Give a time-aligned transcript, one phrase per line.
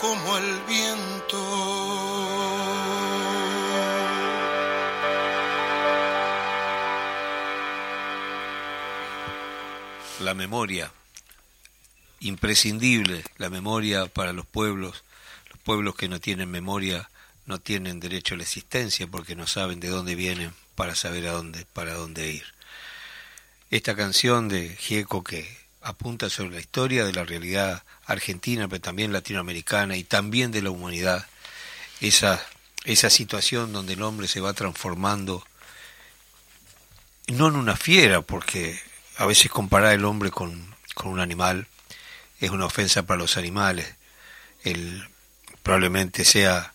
[0.00, 2.36] como el viento.
[10.20, 10.90] la memoria,
[12.20, 15.04] imprescindible la memoria para los pueblos.
[15.50, 17.10] Los pueblos que no tienen memoria
[17.44, 21.32] no tienen derecho a la existencia porque no saben de dónde vienen para saber a
[21.32, 22.44] dónde, para dónde ir.
[23.70, 29.12] Esta canción de Gieco que apunta sobre la historia de la realidad argentina, pero también
[29.12, 31.26] latinoamericana y también de la humanidad,
[32.00, 32.44] esa,
[32.84, 35.46] esa situación donde el hombre se va transformando,
[37.28, 38.80] no en una fiera, porque
[39.16, 40.74] a veces comparar el hombre con,
[41.04, 41.68] un animal
[42.40, 43.94] es una ofensa para los animales.
[44.64, 45.08] El,
[45.62, 46.72] probablemente sea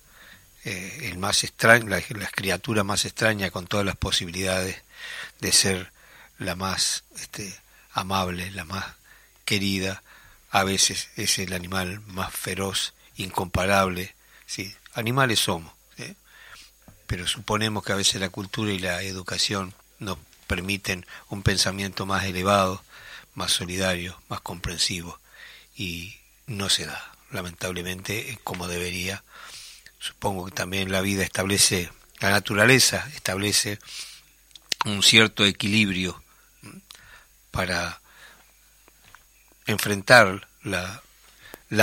[0.64, 4.84] eh, el más extraño, la, criatura más extraña con todas las posibilidades
[5.42, 5.92] de ser
[6.38, 7.54] la más este,
[7.94, 9.01] amable, la más
[9.52, 10.02] querida.
[10.50, 14.16] A veces es el animal más feroz, incomparable.
[14.46, 15.74] Sí, animales somos,
[17.06, 20.18] pero suponemos que a veces la cultura y la educación nos
[20.48, 22.82] permiten un pensamiento más elevado,
[23.36, 25.20] más solidario, más comprensivo,
[25.76, 26.16] y
[26.48, 29.26] no se da, lamentablemente, como debería.
[30.00, 33.80] Supongo que también la vida establece, la naturaleza establece
[34.86, 36.24] un cierto equilibrio
[37.52, 38.01] para
[39.72, 41.02] enfrentar la,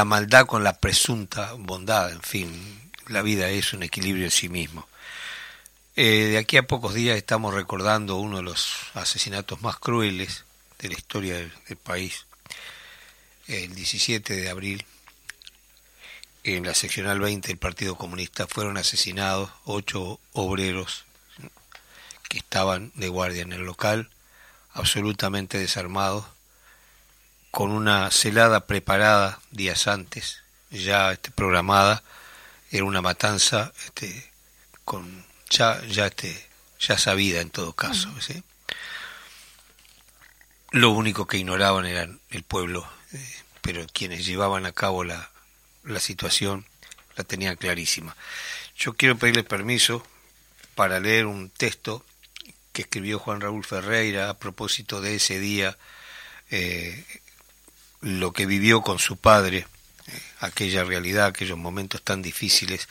[0.05, 4.89] maldad con la presunta bondad, en fin, la vida es un equilibrio en sí mismo.
[5.97, 10.45] Eh, de aquí a pocos días estamos recordando uno de los asesinatos más crueles
[10.79, 12.27] de la historia del, país.
[13.49, 14.85] El 17 de abril,
[16.45, 21.05] en la seccional 20 del Partido Comunista, fueron asesinados ocho obreros
[22.29, 24.11] que estaban de guardia en el local,
[24.73, 26.27] absolutamente desarmados,
[27.51, 32.03] con una celada preparada días antes, ya este, programada,
[32.71, 34.31] era una matanza este,
[34.85, 36.47] con ya, ya, este,
[36.79, 38.11] ya sabida en todo caso.
[40.71, 45.31] Lo único que ignoraban era el pueblo, eh, pero quienes llevaban a cabo la,
[45.85, 46.67] la situación
[47.17, 48.17] la tenían clarísima.
[48.77, 50.07] Yo quiero pedirle permiso
[50.75, 52.05] para leer un texto
[52.73, 55.77] que escribió Juan Raúl Ferreira a propósito de ese día,
[56.51, 57.05] eh,
[58.01, 59.67] lo que vivió con su padre,
[60.41, 62.89] aquella realidad, aquellos momentos tan difíciles,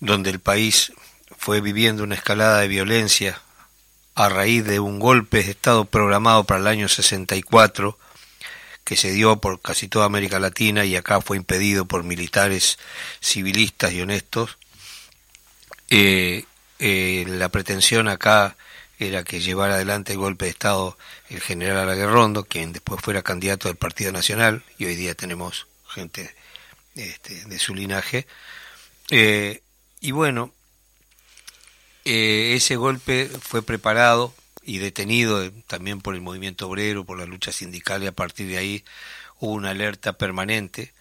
[0.00, 0.92] donde el país
[1.36, 3.40] fue viviendo una escalada de violencia
[4.14, 7.98] a raíz de un golpe de Estado programado para el año 64
[8.84, 12.78] que se dio por casi toda América Latina y acá fue impedido por militares
[13.20, 14.58] civilistas y honestos.
[15.88, 16.44] Eh,
[16.78, 18.56] eh, la pretensión acá
[18.98, 20.96] era que llevara adelante el golpe de Estado
[21.28, 26.34] el general Alaguerrondo, quien después fuera candidato del Partido Nacional, y hoy día tenemos gente
[26.94, 28.26] este, de su linaje.
[29.10, 29.62] Eh,
[30.00, 30.52] y bueno,
[32.04, 37.26] eh, ese golpe fue preparado y detenido eh, también por el movimiento obrero, por la
[37.26, 38.84] lucha sindical y a partir de ahí
[39.38, 40.92] hubo una alerta permanente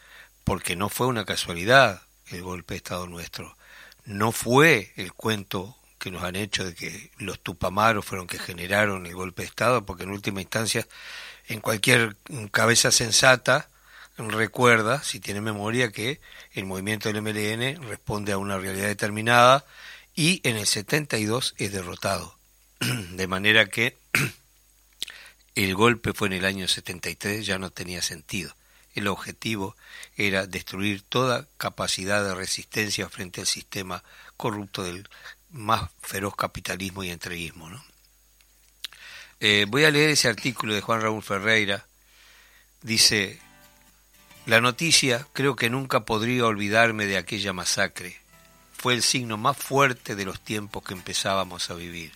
[0.43, 3.57] porque no fue una casualidad el golpe de Estado nuestro,
[4.05, 9.05] no fue el cuento que nos han hecho de que los tupamaros fueron que generaron
[9.05, 10.85] el golpe de Estado, porque en última instancia,
[11.47, 12.17] en cualquier
[12.51, 13.69] cabeza sensata,
[14.17, 16.19] recuerda, si tiene memoria, que
[16.51, 19.63] el movimiento del MLN responde a una realidad determinada,
[20.13, 22.37] y en el 72 es derrotado.
[23.11, 23.97] De manera que
[25.55, 28.53] el golpe fue en el año 73, ya no tenía sentido.
[28.93, 29.77] El objetivo
[30.17, 34.03] era destruir toda capacidad de resistencia frente al sistema
[34.35, 35.07] corrupto del
[35.53, 37.69] más feroz capitalismo y entreguismo.
[37.69, 37.83] ¿no?
[39.39, 41.85] Eh, voy a leer ese artículo de Juan Raúl Ferreira.
[42.81, 43.39] Dice,
[44.45, 48.19] la noticia creo que nunca podría olvidarme de aquella masacre
[48.83, 52.11] fue el signo más fuerte de los tiempos que empezábamos a vivir.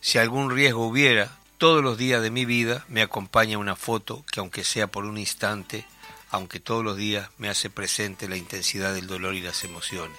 [0.00, 4.40] Si algún riesgo hubiera, todos los días de mi vida me acompaña una foto que
[4.40, 5.86] aunque sea por un instante,
[6.30, 10.18] aunque todos los días me hace presente la intensidad del dolor y las emociones.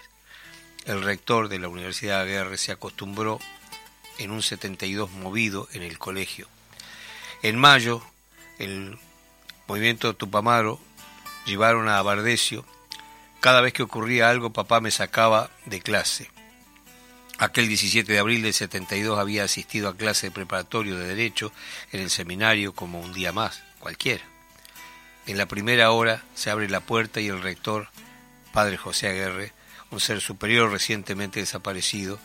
[0.87, 3.39] El rector de la Universidad de Aguerre se acostumbró
[4.17, 6.47] en un 72 movido en el colegio.
[7.43, 8.01] En mayo,
[8.57, 8.97] el
[9.67, 10.79] movimiento Tupamaro
[11.45, 12.65] llevaron a Bardesio
[13.39, 16.29] cada vez que ocurría algo, papá me sacaba de clase.
[17.37, 21.51] Aquel 17 de abril del 72 había asistido a clase de preparatorio de Derecho
[21.91, 24.23] en el seminario como un día más, cualquiera.
[25.27, 27.89] En la primera hora se abre la puerta y el rector,
[28.53, 29.53] padre José Aguerre,
[29.91, 32.19] un ser superior recientemente desaparecido,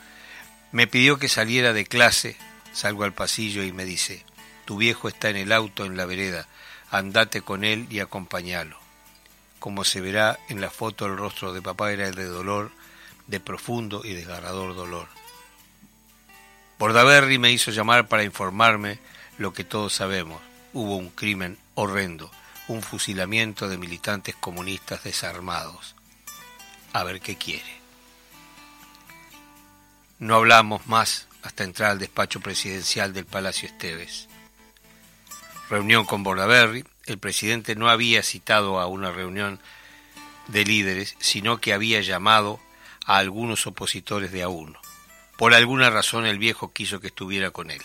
[0.73, 2.37] me pidió que saliera de clase,
[2.73, 4.25] salgo al pasillo y me dice,
[4.65, 6.49] tu viejo está en el auto en la vereda,
[6.91, 8.79] andate con él y acompañalo.
[9.59, 12.71] Como se verá en la foto, el rostro de papá era el de dolor,
[13.27, 15.09] de profundo y desgarrador dolor.
[16.79, 18.99] Bordaberry me hizo llamar para informarme
[19.39, 20.43] lo que todos sabemos.
[20.73, 22.31] Hubo un crimen horrendo,
[22.67, 25.95] un fusilamiento de militantes comunistas desarmados.
[26.93, 27.81] A ver qué quiere.
[30.19, 34.29] No hablamos más hasta entrar al despacho presidencial del Palacio Esteves.
[35.69, 36.85] Reunión con Bordaberry.
[37.07, 39.59] El presidente no había citado a una reunión
[40.49, 42.61] de líderes, sino que había llamado
[43.07, 44.81] a algunos opositores de a uno.
[45.39, 47.83] Por alguna razón el viejo quiso que estuviera con él.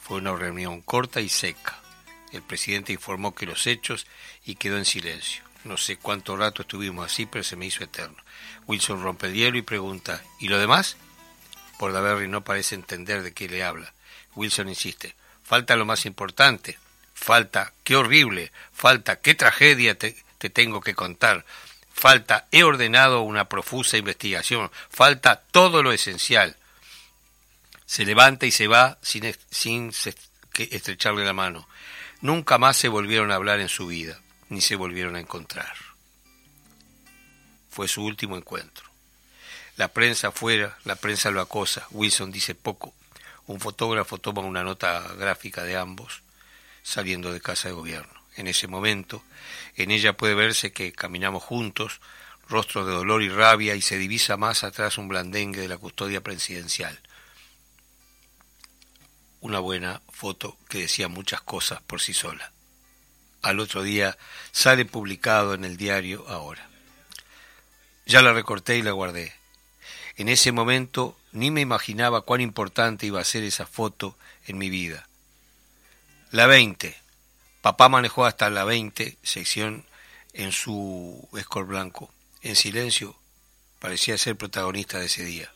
[0.00, 1.80] Fue una reunión corta y seca.
[2.32, 4.06] El presidente informó que los hechos
[4.44, 5.44] y quedó en silencio.
[5.64, 8.16] No sé cuánto rato estuvimos así, pero se me hizo eterno.
[8.66, 10.96] Wilson rompe el hielo y pregunta, ¿y lo demás?
[11.78, 13.92] Pordaberry no parece entender de qué le habla.
[14.34, 16.78] Wilson insiste, falta lo más importante.
[17.14, 21.44] Falta, qué horrible, falta, qué tragedia te, te tengo que contar.
[21.92, 24.70] Falta, he ordenado una profusa investigación.
[24.90, 26.56] Falta todo lo esencial.
[27.86, 29.92] Se levanta y se va sin, sin
[30.56, 31.68] estrecharle la mano.
[32.20, 34.20] Nunca más se volvieron a hablar en su vida,
[34.52, 35.74] ni se volvieron a encontrar.
[37.70, 38.84] Fue su último encuentro.
[39.76, 41.86] La prensa afuera, la prensa lo acosa.
[41.90, 42.92] Wilson dice poco.
[43.46, 46.22] Un fotógrafo toma una nota gráfica de ambos
[46.82, 48.12] saliendo de casa de gobierno.
[48.36, 49.24] En ese momento,
[49.74, 52.00] en ella puede verse que caminamos juntos,
[52.46, 56.22] rostros de dolor y rabia, y se divisa más atrás un blandengue de la custodia
[56.22, 57.00] presidencial.
[59.40, 62.51] Una buena foto que decía muchas cosas por sí sola.
[63.42, 64.16] Al otro día
[64.52, 66.68] sale publicado en el diario ahora.
[68.06, 69.34] Ya la recorté y la guardé.
[70.16, 74.70] En ese momento ni me imaginaba cuán importante iba a ser esa foto en mi
[74.70, 75.08] vida.
[76.30, 76.96] La 20.
[77.62, 79.84] Papá manejó hasta la 20 sección
[80.32, 82.12] en su escol blanco.
[82.42, 83.16] En silencio,
[83.78, 85.52] parecía ser protagonista de ese día.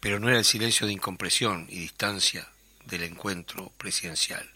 [0.00, 2.48] Pero no era el silencio de incompresión y distancia
[2.86, 4.50] del encuentro presidencial.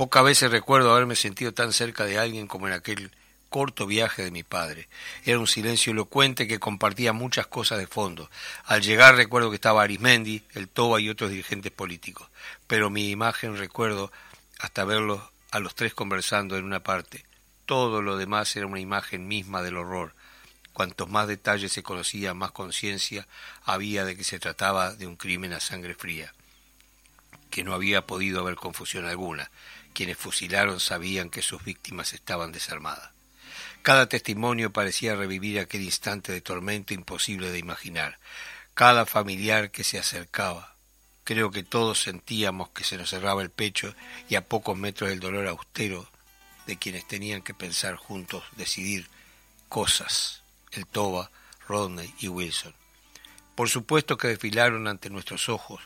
[0.00, 3.10] Pocas veces recuerdo haberme sentido tan cerca de alguien como en aquel
[3.50, 4.88] corto viaje de mi padre.
[5.26, 8.30] Era un silencio elocuente que compartía muchas cosas de fondo.
[8.64, 12.30] Al llegar recuerdo que estaba Arismendi, el Toba y otros dirigentes políticos.
[12.66, 14.10] Pero mi imagen recuerdo
[14.58, 17.26] hasta verlos a los tres conversando en una parte.
[17.66, 20.14] Todo lo demás era una imagen misma del horror.
[20.72, 23.28] Cuantos más detalles se conocía, más conciencia
[23.64, 26.32] había de que se trataba de un crimen a sangre fría,
[27.50, 29.50] que no había podido haber confusión alguna.
[29.92, 33.10] Quienes fusilaron sabían que sus víctimas estaban desarmadas.
[33.82, 38.18] Cada testimonio parecía revivir aquel instante de tormento imposible de imaginar.
[38.74, 40.74] Cada familiar que se acercaba.
[41.24, 43.94] Creo que todos sentíamos que se nos cerraba el pecho
[44.28, 46.08] y a pocos metros del dolor austero
[46.66, 49.08] de quienes tenían que pensar juntos, decidir
[49.68, 50.42] cosas.
[50.72, 51.30] El Toba,
[51.66, 52.74] Rodney y Wilson.
[53.54, 55.80] Por supuesto que desfilaron ante nuestros ojos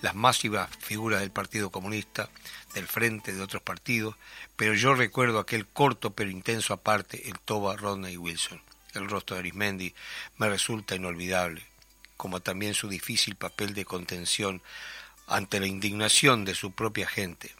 [0.00, 2.28] las masivas figuras del Partido Comunista,
[2.74, 4.14] del frente de otros partidos,
[4.56, 8.60] pero yo recuerdo aquel corto pero intenso aparte, el Toba, Rodney y Wilson.
[8.94, 9.94] El rostro de Arismendi
[10.36, 11.62] me resulta inolvidable,
[12.16, 14.62] como también su difícil papel de contención
[15.26, 17.54] ante la indignación de su propia gente.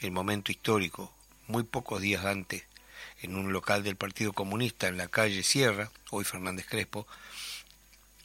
[0.00, 1.12] El momento histórico,
[1.48, 2.64] muy pocos días antes,
[3.22, 7.06] en un local del Partido Comunista en la calle Sierra, hoy Fernández Crespo,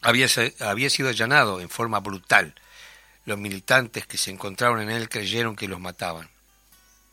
[0.01, 0.27] había,
[0.59, 2.55] había sido allanado en forma brutal
[3.25, 6.29] los militantes que se encontraron en él creyeron que los mataban.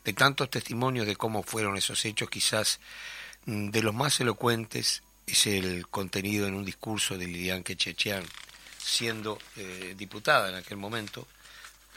[0.03, 2.79] De tantos testimonios de cómo fueron esos hechos, quizás
[3.45, 8.23] mm, de los más elocuentes es el contenido en un discurso de Lilian Quechechean,
[8.77, 11.27] siendo eh, diputada en aquel momento,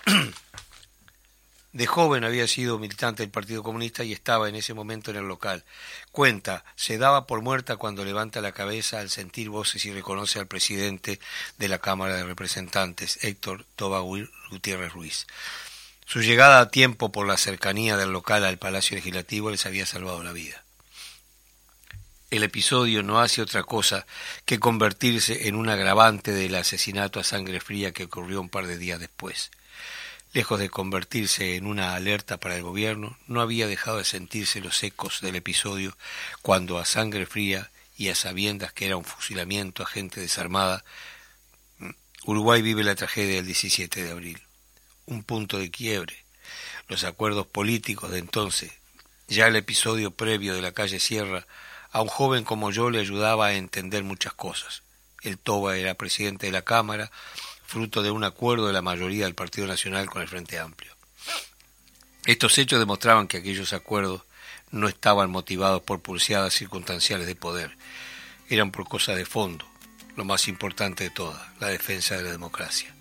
[1.76, 5.28] de joven había sido militante del Partido Comunista y estaba en ese momento en el
[5.28, 5.62] local.
[6.10, 10.46] Cuenta, se daba por muerta cuando levanta la cabeza al sentir voces y reconoce al
[10.46, 11.20] presidente
[11.58, 15.26] de la Cámara de Representantes, Héctor Toba Gutiérrez Ruiz.
[16.06, 20.22] Su llegada a tiempo por la cercanía del local al Palacio Legislativo les había salvado
[20.22, 20.64] la vida.
[22.30, 24.06] El episodio no hace otra cosa
[24.46, 28.78] que convertirse en un agravante del asesinato a sangre fría que ocurrió un par de
[28.78, 29.50] días después.
[30.36, 34.82] Lejos de convertirse en una alerta para el gobierno, no había dejado de sentirse los
[34.82, 35.96] ecos del episodio
[36.42, 40.84] cuando a sangre fría y a sabiendas que era un fusilamiento a gente desarmada,
[42.26, 44.42] Uruguay vive la tragedia del 17 de abril,
[45.06, 46.22] un punto de quiebre.
[46.86, 48.72] Los acuerdos políticos de entonces,
[49.28, 51.46] ya el episodio previo de la calle Sierra,
[51.90, 54.82] a un joven como yo le ayudaba a entender muchas cosas.
[55.22, 57.10] El Toba era presidente de la Cámara,
[57.66, 60.94] fruto de un acuerdo de la mayoría del Partido Nacional con el Frente Amplio.
[62.24, 64.22] Estos hechos demostraban que aquellos acuerdos
[64.70, 67.76] no estaban motivados por pulseadas circunstanciales de poder,
[68.48, 69.66] eran por cosas de fondo,
[70.16, 72.94] lo más importante de todas, la defensa de la democracia.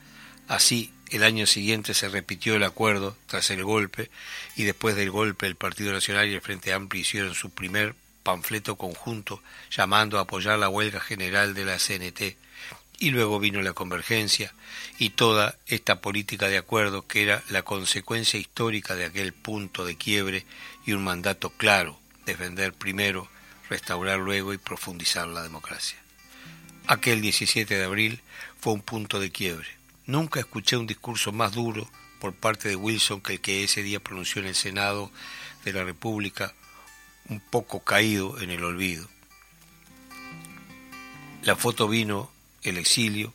[0.47, 4.09] Así, el año siguiente se repitió el acuerdo tras el golpe
[4.55, 8.75] y después del golpe el Partido Nacional y el Frente Amplio hicieron su primer panfleto
[8.75, 12.37] conjunto llamando a apoyar la huelga general de la CNT
[12.99, 14.53] y luego vino la convergencia
[14.97, 19.97] y toda esta política de acuerdo que era la consecuencia histórica de aquel punto de
[19.97, 20.45] quiebre
[20.85, 23.27] y un mandato claro, defender primero,
[23.69, 25.97] restaurar luego y profundizar la democracia.
[26.87, 28.21] Aquel 17 de abril
[28.59, 29.67] fue un punto de quiebre.
[30.05, 33.99] Nunca escuché un discurso más duro por parte de Wilson que el que ese día
[33.99, 35.11] pronunció en el Senado
[35.63, 36.53] de la República,
[37.27, 39.09] un poco caído en el olvido.
[41.41, 42.31] La foto vino
[42.69, 43.33] el exilio,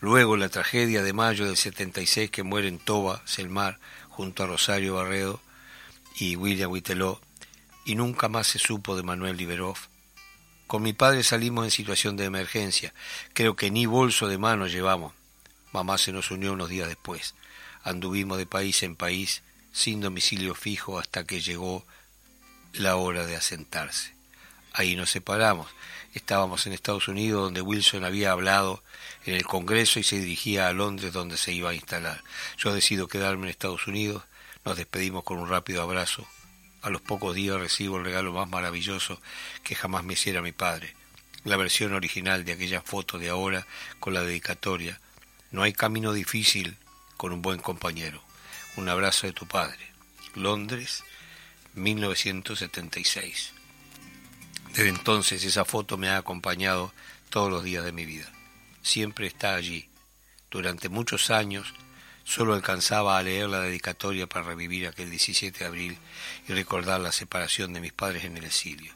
[0.00, 5.40] luego la tragedia de mayo del 76 que mueren Toba Selmar junto a Rosario Barredo
[6.16, 7.20] y William Witeló,
[7.84, 9.76] y nunca más se supo de Manuel Liberov.
[10.66, 12.94] Con mi padre salimos en situación de emergencia,
[13.32, 15.14] creo que ni bolso de mano llevamos.
[15.72, 17.34] Mamá se nos unió unos días después.
[17.82, 21.86] Anduvimos de país en país, sin domicilio fijo, hasta que llegó
[22.72, 24.14] la hora de asentarse.
[24.72, 25.68] Ahí nos separamos.
[26.12, 28.82] Estábamos en Estados Unidos, donde Wilson había hablado
[29.26, 32.24] en el Congreso y se dirigía a Londres, donde se iba a instalar.
[32.58, 34.24] Yo decido quedarme en Estados Unidos.
[34.64, 36.26] Nos despedimos con un rápido abrazo.
[36.82, 39.20] A los pocos días recibo el regalo más maravilloso
[39.62, 40.96] que jamás me hiciera mi padre.
[41.44, 43.66] La versión original de aquella foto de ahora
[44.00, 45.00] con la dedicatoria.
[45.52, 46.76] No hay camino difícil
[47.16, 48.20] con un buen compañero.
[48.76, 49.78] Un abrazo de tu padre.
[50.34, 51.04] Londres,
[51.74, 53.59] 1976.
[54.74, 56.92] Desde entonces esa foto me ha acompañado
[57.28, 58.30] todos los días de mi vida.
[58.82, 59.88] Siempre está allí.
[60.50, 61.74] Durante muchos años
[62.24, 65.98] solo alcanzaba a leer la dedicatoria para revivir aquel 17 de abril
[66.48, 68.94] y recordar la separación de mis padres en el exilio.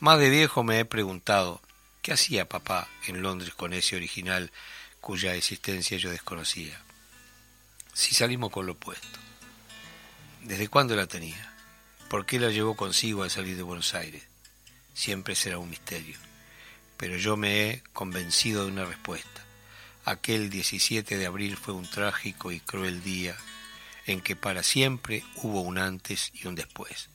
[0.00, 1.60] Más de viejo me he preguntado
[2.00, 4.50] qué hacía papá en Londres con ese original
[5.00, 6.80] cuya existencia yo desconocía.
[7.92, 9.18] Si salimos con lo opuesto.
[10.42, 11.52] ¿Desde cuándo la tenía?
[12.08, 14.33] ¿Por qué la llevó consigo al salir de Buenos Aires?
[14.94, 16.16] Siempre será un misterio.
[16.96, 19.44] Pero yo me he convencido de una respuesta.
[20.04, 23.36] Aquel 17 de abril fue un trágico y cruel día
[24.06, 27.10] en que para siempre hubo un antes y un después.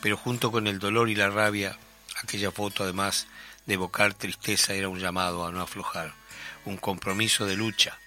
[0.00, 1.78] Pero junto con el dolor y la rabia,
[2.22, 3.26] aquella foto además
[3.66, 6.14] de evocar tristeza era un llamado a no aflojar,
[6.64, 7.98] un compromiso de lucha.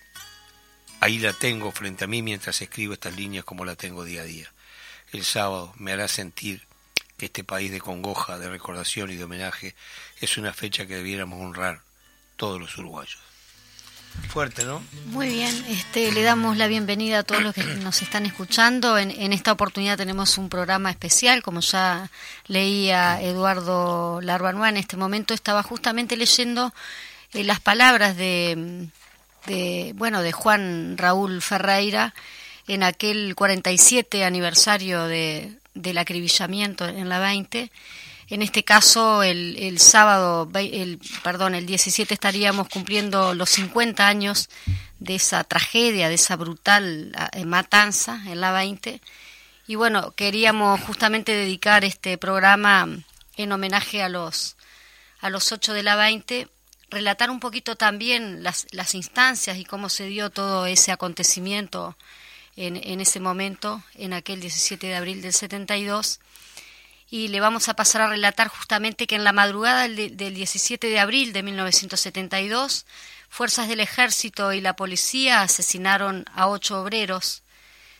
[1.00, 4.26] Ahí la tengo frente a mí mientras escribo estas líneas como la tengo día a
[4.26, 4.54] día
[5.13, 6.66] el sábado me hará sentir
[7.23, 9.75] que este país de congoja, de recordación y de homenaje
[10.19, 11.79] es una fecha que debiéramos honrar
[12.36, 13.21] todos los uruguayos.
[14.27, 14.83] Fuerte, ¿no?
[15.05, 18.97] Muy bien, este, le damos la bienvenida a todos los que nos están escuchando.
[18.97, 22.12] En, esta oportunidad tenemos un programa especial, como ya
[22.47, 26.73] leía Eduardo Larbanoa, en este momento estaba justamente leyendo
[27.31, 28.89] eh, las palabras de,
[29.45, 32.13] de, bueno, de Juan Raúl Ferreira,
[32.67, 37.71] en aquel 47 aniversario de, del acribillamiento en la 20.
[38.29, 44.49] En este caso, el, el sábado, el, perdón, el 17 estaríamos cumpliendo los 50 años
[44.99, 49.01] de esa tragedia, de esa brutal eh, matanza en la 20.
[49.67, 52.88] Y bueno, queríamos justamente dedicar este programa
[53.38, 54.55] en homenaje a los,
[55.19, 56.47] a los 8 de la 20,
[56.89, 61.97] relatar un poquito también las, las instancias y cómo se dio todo ese acontecimiento
[62.56, 66.20] en, en ese momento, en aquel 17 de abril del 72
[67.13, 71.00] y le vamos a pasar a relatar justamente que en la madrugada del, 17 de
[71.00, 72.88] abril de 1972,
[73.30, 77.44] fuerzas del ejército y la policía asesinaron a ocho obreros,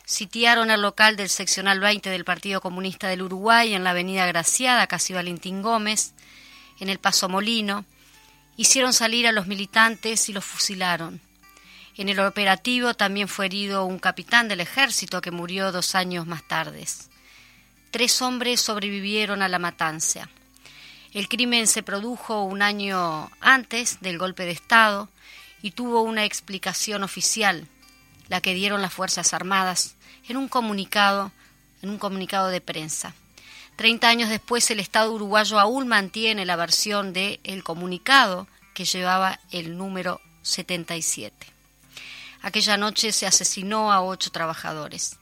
[0.04, 4.88] sitiaron el local del seccional 20 del Partido Comunista del Uruguay en la avenida Graciada,
[4.88, 6.12] casi Valentín Gómez,
[6.80, 7.84] en el Paso Molino,
[8.56, 11.20] hicieron salir a los militantes y los fusilaron.
[11.96, 16.42] En el operativo también fue herido un capitán del ejército que murió dos años más
[16.42, 16.84] tarde.
[17.92, 20.28] Tres hombres sobrevivieron a la matanza.
[21.12, 25.08] El crimen se produjo un año antes del golpe de Estado
[25.62, 27.68] y tuvo una explicación oficial,
[28.28, 29.94] la que dieron las Fuerzas Armadas
[30.28, 31.30] en un comunicado,
[31.82, 33.14] en un comunicado de prensa.
[33.76, 39.38] Treinta años después, el Estado uruguayo aún mantiene la versión de el comunicado que llevaba
[39.52, 41.53] el número 77.
[42.44, 45.16] Aquella noche se asesinó a ocho trabajadores.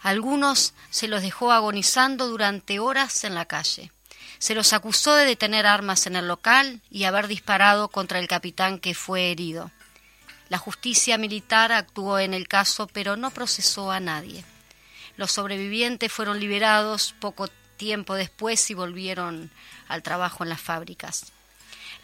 [0.00, 3.90] Algunos se los dejó agonizando durante horas en la calle.
[4.38, 8.78] Se los acusó de tener armas en el local y haber disparado contra el capitán
[8.78, 9.72] que fue herido.
[10.50, 14.44] La justicia militar actuó en el caso, pero no procesó a nadie.
[15.16, 19.50] Los sobrevivientes fueron liberados poco tiempo después y volvieron
[19.88, 21.32] al trabajo en las fábricas.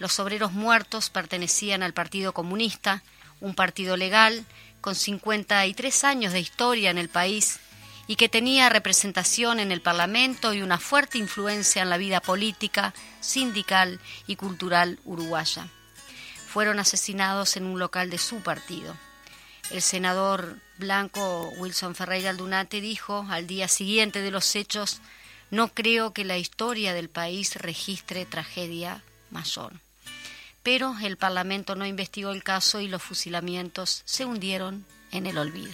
[0.01, 3.05] Los obreros muertos pertenecían al Partido Comunista,
[3.40, 4.44] un partido legal
[4.81, 7.61] con 53 años de historia en el país
[8.07, 12.94] y que tenía representación en el Parlamento y una fuerte influencia en la vida política,
[13.20, 15.68] sindical y cultural uruguaya.
[16.48, 18.96] Fueron asesinados en un local de su partido.
[19.70, 25.03] El senador blanco Wilson Ferreira Aldunate dijo al día siguiente de los hechos,
[25.51, 29.74] no creo que la historia del país registre tragedia mayor.
[30.71, 35.73] Pero el Parlamento no investigó el caso y los fusilamientos se hundieron en el olvido.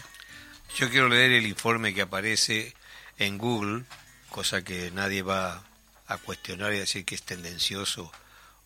[0.77, 2.75] Yo quiero leer el informe que aparece
[3.19, 3.83] en Google,
[4.31, 5.65] cosa que nadie va
[6.07, 8.13] a cuestionar y decir que es tendencioso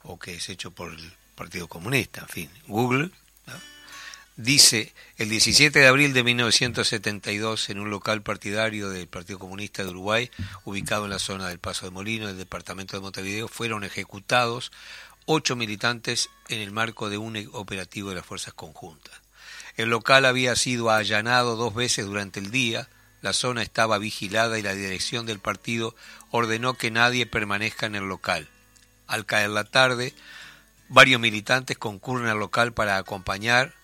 [0.02, 2.20] o que es hecho por el Partido Comunista.
[2.20, 3.10] En fin, Google
[4.38, 9.90] dice el 17 de abril de 1972 en un local partidario del Partido Comunista de
[9.90, 10.30] Uruguay,
[10.64, 14.70] ubicado en la zona del Paso de Molino, del departamento de Montevideo, fueron ejecutados
[15.30, 19.14] ocho militantes en el marco de un operativo de las fuerzas conjuntas.
[19.76, 22.88] El local había sido allanado dos veces durante el día,
[23.20, 25.94] la zona estaba vigilada y la dirección del partido
[26.30, 28.48] ordenó que nadie permanezca en el local.
[29.06, 30.14] Al caer la tarde,
[30.88, 33.74] varios militantes concurren al local para acompañar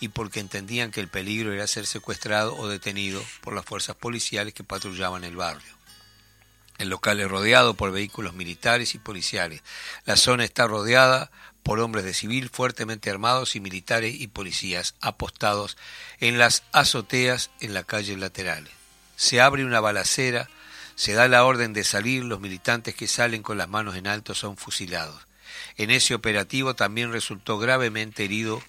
[0.00, 4.54] y porque entendían que el peligro era ser secuestrado o detenido por las fuerzas policiales
[4.54, 5.83] que patrullaban el barrio.
[6.78, 9.62] El local es rodeado por vehículos militares y policiales.
[10.04, 11.30] La zona está rodeada
[11.62, 15.76] por hombres de civil fuertemente armados y militares y policías apostados
[16.20, 18.72] en las azoteas en la calle laterales.
[19.16, 20.48] Se abre una balacera,
[20.94, 24.34] se da la orden de salir, los militantes que salen con las manos en alto
[24.34, 25.26] son fusilados.
[25.76, 28.62] En ese operativo también resultó gravemente herido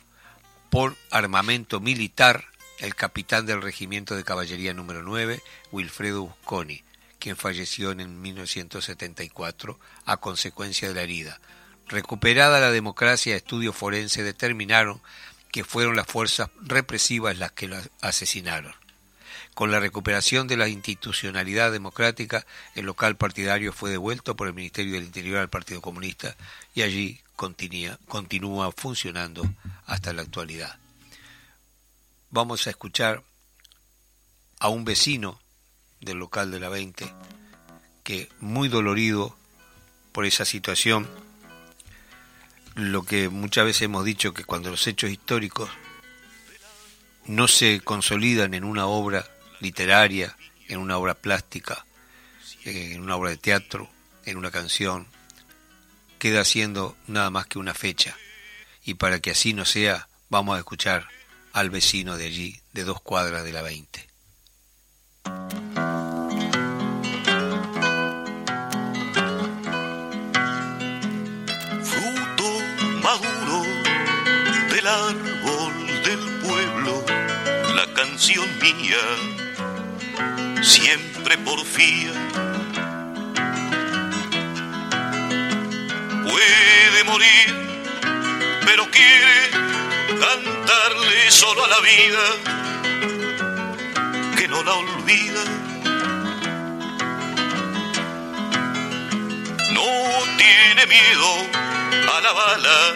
[0.69, 2.45] por armamento militar
[2.79, 5.41] el capitán del regimiento de caballería número 9,
[5.71, 6.83] Wilfredo Busconi,
[7.19, 11.39] quien falleció en 1974 a consecuencia de la herida.
[11.87, 15.01] Recuperada la democracia, estudios forenses determinaron
[15.51, 18.73] que fueron las fuerzas represivas las que lo asesinaron.
[19.53, 24.95] Con la recuperación de la institucionalidad democrática, el local partidario fue devuelto por el Ministerio
[24.95, 26.35] del Interior al Partido Comunista
[26.73, 29.49] y allí continúa, continúa funcionando
[29.85, 30.77] hasta la actualidad.
[32.31, 33.23] Vamos a escuchar
[34.59, 35.39] a un vecino
[36.05, 37.11] del local de la 20
[38.03, 39.35] que muy dolorido
[40.11, 41.09] por esa situación
[42.75, 45.69] lo que muchas veces hemos dicho que cuando los hechos históricos
[47.25, 49.25] no se consolidan en una obra
[49.59, 50.35] literaria,
[50.67, 51.85] en una obra plástica,
[52.65, 53.89] en una obra de teatro,
[54.25, 55.07] en una canción,
[56.19, 58.17] queda siendo nada más que una fecha.
[58.83, 61.07] Y para que así no sea, vamos a escuchar
[61.53, 64.05] al vecino de allí, de dos cuadras de la 20.
[74.87, 77.03] Árbol del pueblo,
[77.75, 79.01] la canción mía,
[80.61, 82.11] siempre porfía.
[86.23, 87.55] Puede morir,
[88.65, 89.49] pero quiere
[90.07, 92.23] cantarle solo a la vida,
[94.37, 95.43] que no la olvida.
[99.73, 99.87] No
[100.37, 101.31] tiene miedo
[102.13, 102.93] a la bala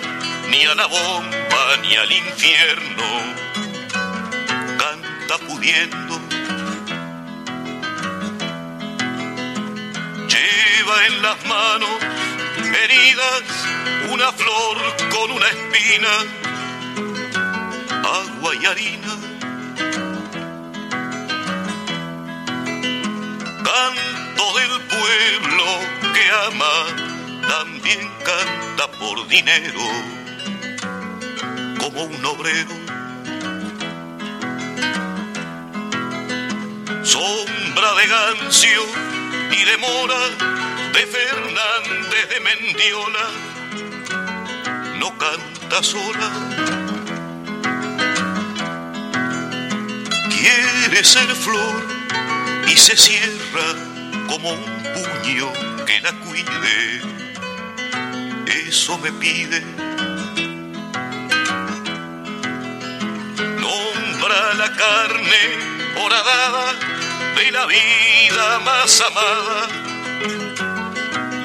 [0.49, 1.38] ni a la bomba
[1.81, 3.03] ni al infierno,
[4.77, 6.19] canta pudiendo.
[10.27, 11.97] Lleva en las manos
[12.83, 13.43] heridas
[14.11, 14.77] una flor
[15.09, 16.13] con una espina,
[18.03, 19.13] agua y harina.
[23.69, 25.65] Canto del pueblo
[26.13, 26.75] que ama,
[27.47, 30.18] también canta por dinero
[31.99, 32.75] como un obrero.
[37.03, 38.81] Sombra de Gancio
[39.51, 40.29] y de Mora,
[40.93, 43.25] de Fernández de Mendiola,
[44.99, 46.29] no canta sola.
[50.29, 51.85] Quiere ser flor
[52.67, 53.75] y se cierra
[54.27, 55.51] como un puño
[55.85, 57.01] que la cuide.
[58.67, 59.88] Eso me pide
[64.75, 66.73] carne horadada
[67.35, 69.67] de la vida más amada,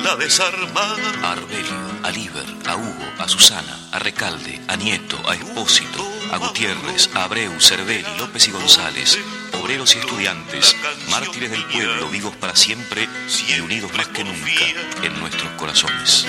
[0.02, 1.02] la desarmada.
[1.22, 6.36] A Arbelio, a Liber, a Hugo, a Susana, a Recalde, a Nieto, a Espósito, a
[6.38, 9.18] Gutiérrez, a Abreu, Cervelli, López y González,
[9.60, 10.76] obreros y estudiantes,
[11.10, 13.08] mártires del pueblo, vivos para siempre
[13.48, 14.66] y unidos más que nunca
[15.02, 16.26] en nuestros corazones.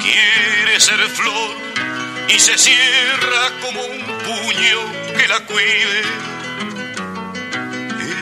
[0.00, 1.56] Quiere ser flor
[2.28, 4.78] y se cierra como un puño
[5.16, 6.02] que la cuide.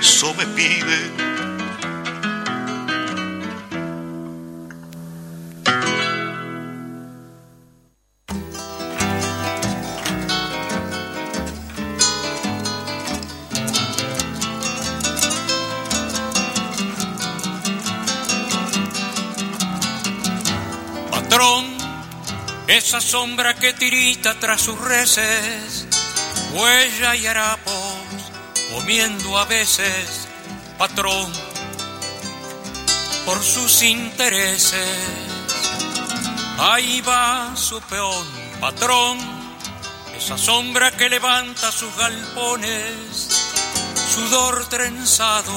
[0.00, 1.24] Eso me pide.
[21.10, 21.64] Patrón,
[22.66, 25.83] esa sombra que tirita tras sus reces,
[26.54, 27.74] huella y harapos,
[28.72, 30.28] comiendo a veces,
[30.78, 31.32] patrón,
[33.26, 34.88] por sus intereses.
[36.58, 38.26] Ahí va su peón,
[38.60, 39.18] patrón,
[40.16, 43.52] esa sombra que levanta sus galpones,
[44.14, 45.52] sudor trenzado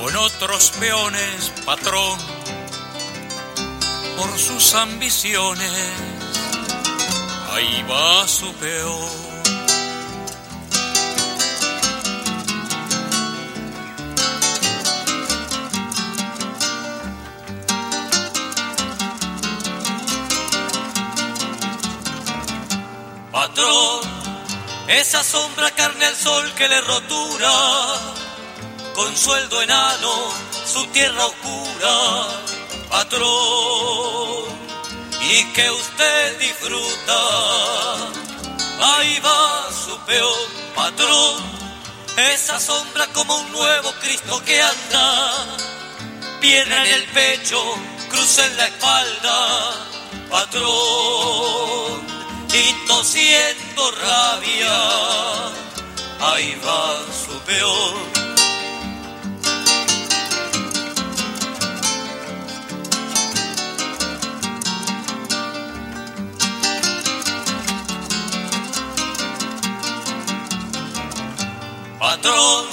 [0.00, 2.18] con otros peones, patrón,
[4.16, 5.72] por sus ambiciones.
[7.52, 9.35] Ahí va su peón.
[24.88, 27.52] Esa sombra carne al sol que le rotura,
[28.94, 30.32] con sueldo enano,
[30.64, 32.28] su tierra oscura,
[32.88, 34.44] patrón,
[35.22, 37.18] y que usted disfruta.
[38.80, 41.42] Ahí va su peón, patrón,
[42.32, 45.46] esa sombra como un nuevo Cristo que anda,
[46.40, 47.60] pierna en el pecho,
[48.08, 49.74] cruz en la espalda,
[50.30, 51.85] patrón
[52.58, 54.78] y tosiendo rabia,
[56.20, 57.94] ahí va su peor.
[71.98, 72.66] Patrón,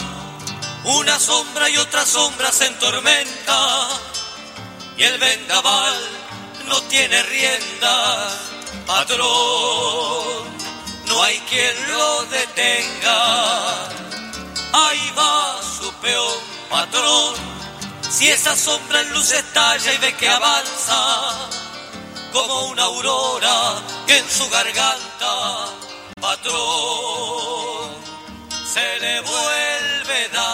[0.86, 3.90] una sombra y otra sombra se entormenta
[4.96, 6.00] y el vendaval
[6.70, 8.53] no tiene rienda
[8.86, 10.58] patrón,
[11.08, 13.90] no hay quien lo detenga.
[14.74, 17.36] Ahí va su peón, patrón,
[18.10, 21.50] si esa sombra en luz estalla y ve que avanza,
[22.32, 25.68] como una aurora en su garganta,
[26.20, 27.92] patrón,
[28.74, 30.53] se le vuelve daga.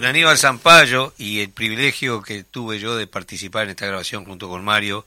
[0.00, 4.48] Don Aníbal Zampayo y el privilegio que tuve yo de participar en esta grabación junto
[4.48, 5.04] con Mario,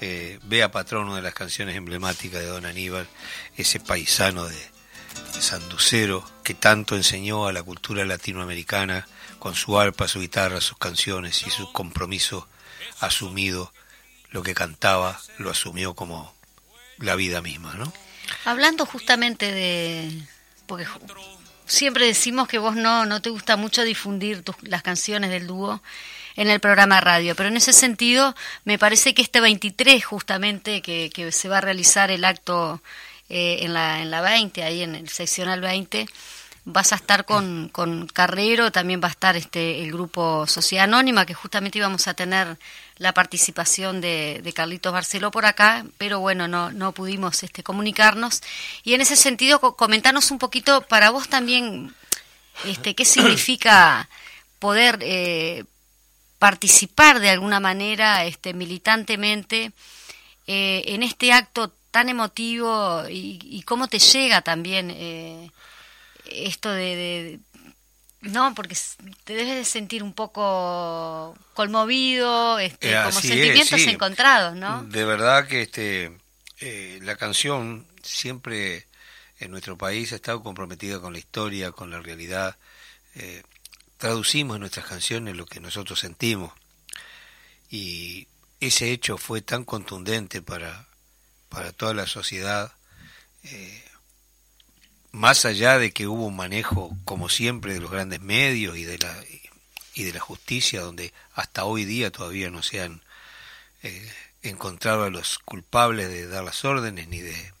[0.00, 3.06] eh, Vea Patrón, una de las canciones emblemáticas de Don Aníbal,
[3.56, 9.06] ese paisano de, de Sanducero que tanto enseñó a la cultura latinoamericana
[9.38, 12.48] con su arpa, su guitarra, sus canciones y su compromiso
[12.98, 13.72] asumido,
[14.30, 16.34] lo que cantaba lo asumió como
[16.98, 17.92] la vida misma, ¿no?
[18.44, 20.26] Hablando justamente de...
[21.66, 25.82] siempre decimos que vos no, no te gusta mucho difundir tus, las canciones del dúo
[26.36, 31.10] en el programa radio, pero en ese sentido me parece que este 23 justamente que,
[31.10, 32.82] que se va a realizar el acto
[33.28, 36.06] eh, en, la, en la 20, ahí en el seccional 20,
[36.64, 41.26] vas a estar con, con Carrero, también va a estar este el grupo Sociedad Anónima,
[41.26, 42.58] que justamente íbamos a tener
[42.96, 48.40] la participación de, Carlitos Barceló por acá, pero bueno, no, no pudimos este, comunicarnos.
[48.82, 51.94] Y en ese sentido, co- comentanos un poquito para vos también,
[52.64, 54.08] este, qué significa
[54.58, 55.64] poder eh,
[56.38, 59.72] participar de alguna manera, este, militantemente,
[60.46, 65.50] eh, en este acto tan emotivo y, y cómo te llega también eh,
[66.26, 67.40] esto de, de-
[68.22, 68.76] no porque
[69.24, 73.90] te debes de sentir un poco conmovido este, Eh, como es, sentimientos sí.
[73.90, 76.12] encontrados no De verdad que este
[76.60, 78.86] eh, la canción siempre
[79.40, 82.56] en nuestro país ha estado comprometida con la historia, con la realidad.
[83.16, 83.42] Eh,
[83.98, 86.52] traducimos en nuestras canciones lo que nosotros sentimos.
[87.70, 88.28] Y
[88.60, 90.86] ese hecho fue tan contundente para,
[91.48, 92.72] para toda la sociedad.
[93.44, 93.83] eh,
[95.14, 98.98] más allá de que hubo un manejo, como siempre, de los grandes medios y de
[98.98, 99.14] la,
[99.94, 103.00] y de la justicia, donde hasta hoy día todavía no se han
[103.84, 107.52] eh, encontrado a los culpables de dar las órdenes ni de,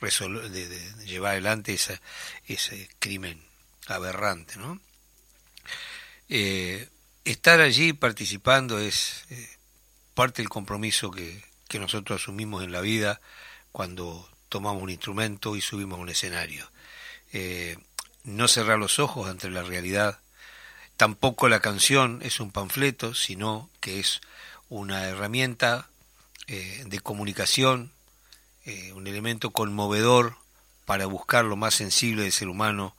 [0.00, 1.98] de, llevar adelante esa,
[2.46, 3.42] ese crimen
[3.86, 4.78] aberrante, ¿no?
[6.28, 6.90] Eh,
[7.24, 9.48] estar allí participando es eh,
[10.12, 13.22] parte del compromiso que, que nosotros asumimos en la vida
[13.72, 16.70] cuando tomamos un instrumento y subimos a un escenario.
[17.32, 17.76] Eh,
[18.24, 20.18] no cerrar los ojos ante la realidad.
[20.96, 24.20] Tampoco la canción es un panfleto, sino que es
[24.68, 25.88] una herramienta
[26.46, 27.92] eh, de comunicación,
[28.64, 30.36] eh, un elemento conmovedor
[30.84, 32.96] para buscar lo más sensible del ser humano,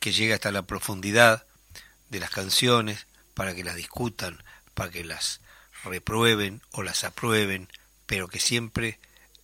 [0.00, 1.44] que llega hasta la profundidad
[2.10, 4.42] de las canciones, para que las discutan,
[4.74, 5.40] para que las
[5.84, 7.68] reprueben o las aprueben,
[8.06, 8.98] pero que siempre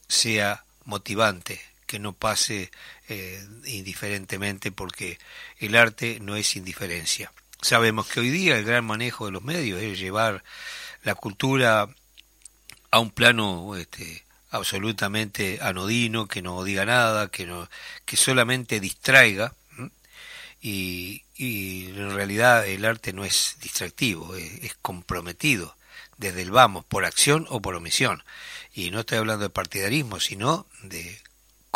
[0.09, 2.71] sea motivante, que no pase
[3.09, 5.19] eh, indiferentemente, porque
[5.59, 7.33] el arte no es indiferencia.
[7.61, 10.45] Sabemos que hoy día el gran manejo de los medios es llevar
[11.03, 11.89] la cultura
[12.93, 17.69] a un plano este, absolutamente anodino, que no diga nada, que no,
[18.05, 19.55] que solamente distraiga,
[20.61, 25.77] y, y, en realidad el arte no es distractivo, es comprometido
[26.17, 28.25] desde el vamos, por acción o por omisión
[28.79, 31.19] y no estoy hablando de partidarismo, sino de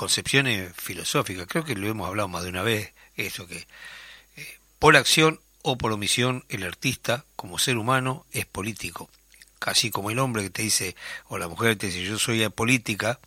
[0.02, 1.46] concepciones filosóficas.
[1.46, 3.68] Creo que lo hemos hablado más de una vez, eso que
[4.36, 9.08] eh, por acción o por omisión el artista como ser humano es político.
[9.60, 10.96] Así como el hombre que te dice,
[11.28, 13.20] o la mujer que te dice yo soy política,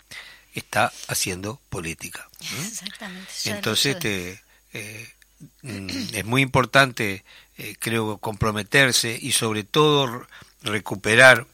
[0.53, 2.27] está haciendo política.
[2.65, 3.31] Exactamente.
[3.45, 5.13] Entonces este, eh,
[5.61, 7.23] mm, es muy importante,
[7.57, 10.27] eh, creo, comprometerse y sobre todo
[10.61, 11.47] recuperar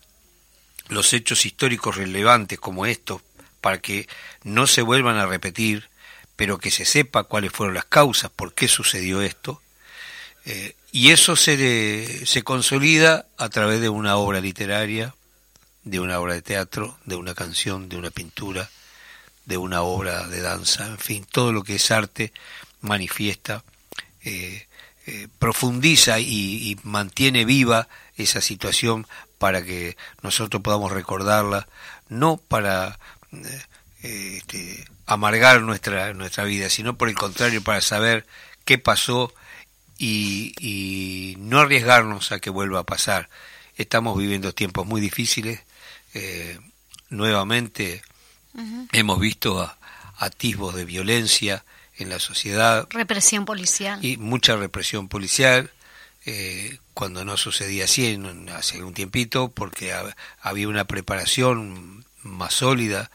[0.87, 3.21] los hechos históricos relevantes como estos
[3.61, 4.07] para que
[4.43, 5.89] no se vuelvan a repetir,
[6.35, 9.61] pero que se sepa cuáles fueron las causas, por qué sucedió esto,
[10.45, 15.15] eh, y eso se, se consolida a través de una obra literaria,
[15.83, 18.69] de una obra de teatro, de una canción, de una pintura,
[19.45, 22.33] de una obra de danza, en fin, todo lo que es arte
[22.81, 23.63] manifiesta,
[24.23, 24.67] eh,
[25.07, 29.07] eh, profundiza y, mantiene viva esa situación
[29.39, 31.67] para que nosotros podamos recordarla,
[32.07, 32.99] no para
[34.01, 38.25] este, amargar nuestra, nuestra vida, sino por el contrario, para saber
[38.65, 39.33] qué pasó
[39.97, 43.29] y, no arriesgarnos a que vuelva a pasar.
[43.75, 45.61] Estamos viviendo tiempos muy difíciles,
[46.13, 46.59] eh,
[47.09, 48.01] nuevamente
[48.91, 49.71] hemos visto
[50.17, 51.63] atisbos de violencia
[51.97, 52.87] en la sociedad.
[52.89, 54.03] Represión policial.
[54.03, 55.71] Y mucha represión policial.
[56.25, 58.19] Eh, cuando no sucedía así
[58.53, 59.93] hace un tiempito, porque
[60.41, 63.11] había una preparación más sólida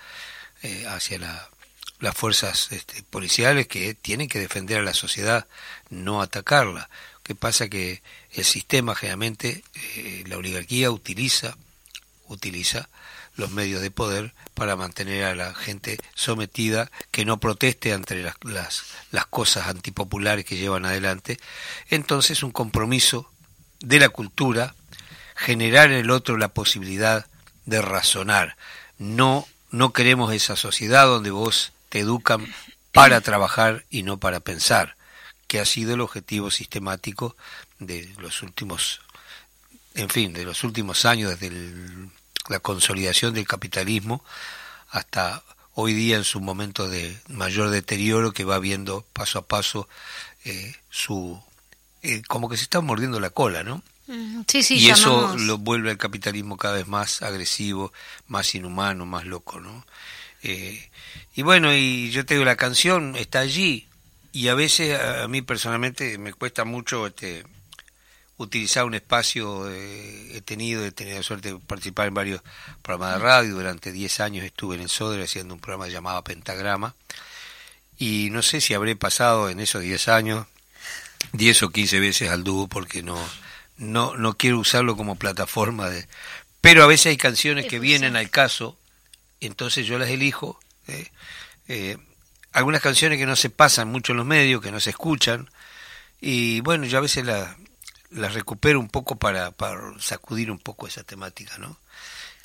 [0.62, 1.19] eh, hacia
[2.01, 5.47] las fuerzas este, policiales que tienen que defender a la sociedad,
[5.90, 6.88] no atacarla.
[7.23, 7.69] ¿Qué pasa?
[7.69, 9.64] Que el sistema generalmente,
[9.97, 11.57] eh, la oligarquía utiliza,
[12.29, 12.88] utiliza
[13.35, 18.37] los medios de poder para mantener a la gente sometida, que no proteste ante las,
[18.42, 21.38] las, las cosas antipopulares que llevan adelante.
[21.88, 23.31] Entonces un compromiso
[23.81, 24.75] de la cultura,
[25.35, 27.27] generar en el otro la posibilidad
[27.66, 28.57] de razonar.
[28.99, 32.47] No, no queremos esa sociedad donde vos te educan
[32.93, 34.97] para trabajar y no para pensar,
[35.47, 37.37] que ha sido el objetivo sistemático
[37.79, 39.01] de los últimos,
[39.95, 41.53] en fin, de los últimos años, desde
[42.49, 44.25] la consolidación del capitalismo
[44.89, 45.43] hasta
[45.75, 49.89] hoy día en su momento de mayor deterioro que va viendo paso a paso
[50.45, 51.41] eh, su
[52.03, 53.83] eh, como que se está mordiendo la cola, ¿no?
[54.47, 57.93] Sí, sí, y eso lo vuelve al capitalismo cada vez más agresivo,
[58.28, 59.85] más inhumano, más loco, ¿no?
[60.43, 60.89] Eh,
[61.35, 63.89] y bueno, y yo te digo, la canción está allí
[64.33, 67.45] y a veces a, mí personalmente me cuesta mucho este
[68.37, 72.43] utilizar un espacio, eh, he tenido, he tenido la suerte de participar en varios
[72.83, 76.95] programas de radio, durante 10 años estuve en el Sodre haciendo un programa llamado Pentagrama,
[77.99, 80.47] y no sé si habré pasado en esos 10 años
[81.33, 83.18] 10 o 15 veces al dúo porque no,
[83.77, 86.09] no, no quiero usarlo como plataforma de...
[86.61, 88.79] Pero a veces hay canciones que vienen al caso,
[89.41, 90.59] entonces yo las elijo.
[90.89, 91.11] ¿eh?
[91.68, 91.97] Eh,
[92.53, 95.49] algunas canciones que no se pasan mucho en los medios, que no se escuchan,
[96.20, 101.05] y bueno, yo a veces las recupero un poco para, para sacudir un poco esa
[101.05, 101.79] temática, ¿no?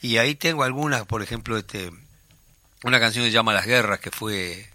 [0.02, 1.92] Y ahí tengo algunas, por ejemplo, este,
[2.84, 4.71] una canción que se llama Las Guerras, que fue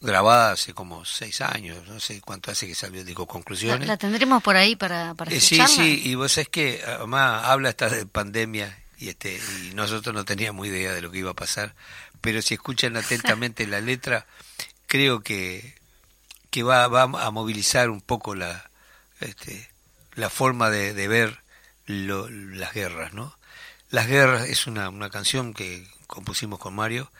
[0.00, 3.86] grabada hace como seis años, no sé cuánto hace que salió, digo, conclusiones.
[3.86, 7.68] La, tendremos por ahí para, para eh, Sí, sí, y vos sabés que además habla
[7.68, 11.34] esta de pandemia y este y nosotros no teníamos idea de lo que iba a
[11.34, 11.74] pasar,
[12.20, 14.26] pero si escuchan atentamente la letra,
[14.86, 15.78] creo que
[16.50, 18.70] que va, va a movilizar un poco la,
[19.20, 19.70] este,
[20.14, 21.42] la forma de, de ver
[21.86, 23.36] las guerras, ¿no?
[23.90, 27.10] Las guerras es una, una canción que compusimos con Mario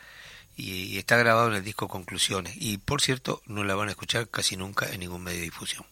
[0.55, 2.53] y, está grabado en el disco Conclusiones.
[2.57, 5.85] Y por cierto, no la van a escuchar casi nunca en ningún medio de difusión.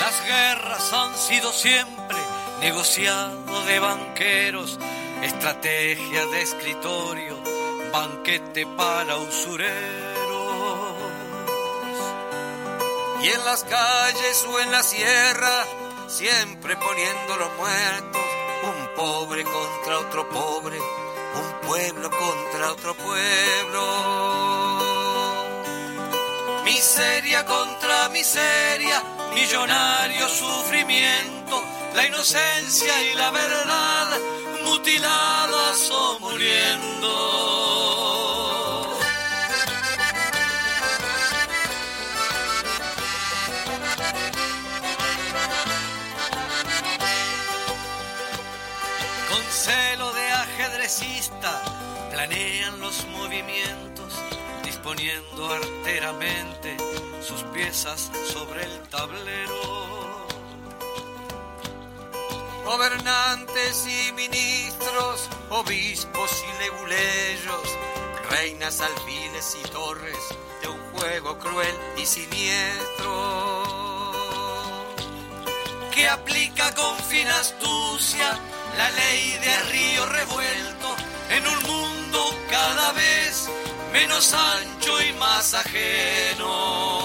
[0.00, 2.18] Las guerras han sido siempre
[2.60, 4.78] negociado de banqueros,
[5.22, 7.42] estrategia de escritorio,
[7.92, 10.11] banquete para usureros
[13.22, 15.64] y en las calles o en la sierra,
[16.08, 18.22] siempre poniendo los muertos,
[18.64, 23.82] un pobre contra otro pobre, un pueblo contra otro pueblo.
[26.64, 29.02] Miseria contra miseria,
[29.34, 31.62] millonario sufrimiento,
[31.94, 34.18] la inocencia y la verdad
[34.64, 37.71] mutiladas o muriendo.
[50.72, 51.62] Ajedrecista
[52.10, 54.14] planean los movimientos,
[54.64, 56.76] disponiendo arteramente
[57.20, 60.26] sus piezas sobre el tablero.
[62.64, 67.78] Gobernantes y ministros, obispos y leguleyos,
[68.30, 70.18] reinas, alfiles y torres
[70.62, 73.82] de un juego cruel y siniestro
[75.90, 78.38] que aplica con fin astucia
[78.76, 80.96] la ley de río revuelto
[81.30, 83.48] en un mundo cada vez
[83.92, 87.02] menos ancho y más ajeno.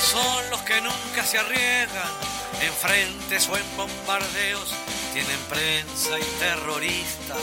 [0.00, 2.12] Son los que nunca se arriesgan
[2.60, 4.72] en frentes o en bombardeos
[5.14, 7.38] tienen prensa y terroristas,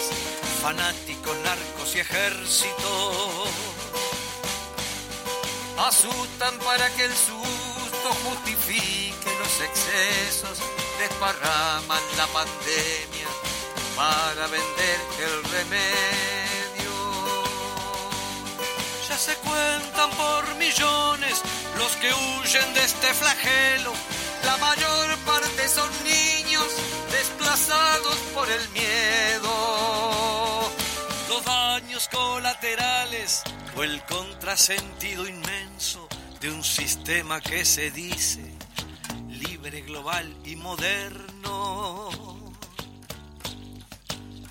[0.61, 3.49] fanáticos, narcos y ejércitos.
[5.77, 10.59] Asustan para que el susto justifique los excesos,
[10.99, 13.27] desparraman la pandemia
[13.95, 16.91] para vender el remedio.
[19.09, 21.41] Ya se cuentan por millones
[21.77, 23.93] los que huyen de este flagelo,
[24.43, 26.67] la mayor parte son niños
[27.11, 30.30] desplazados por el miedo.
[32.07, 33.43] Colaterales
[33.75, 36.07] o el contrasentido inmenso
[36.39, 38.41] de un sistema que se dice
[39.29, 42.09] libre, global y moderno.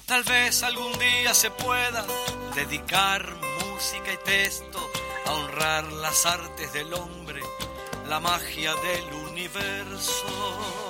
[0.07, 2.05] Tal vez algún día se pueda
[2.55, 3.26] dedicar
[3.64, 4.78] música y texto
[5.26, 7.42] a honrar las artes del hombre,
[8.09, 10.89] la magia del universo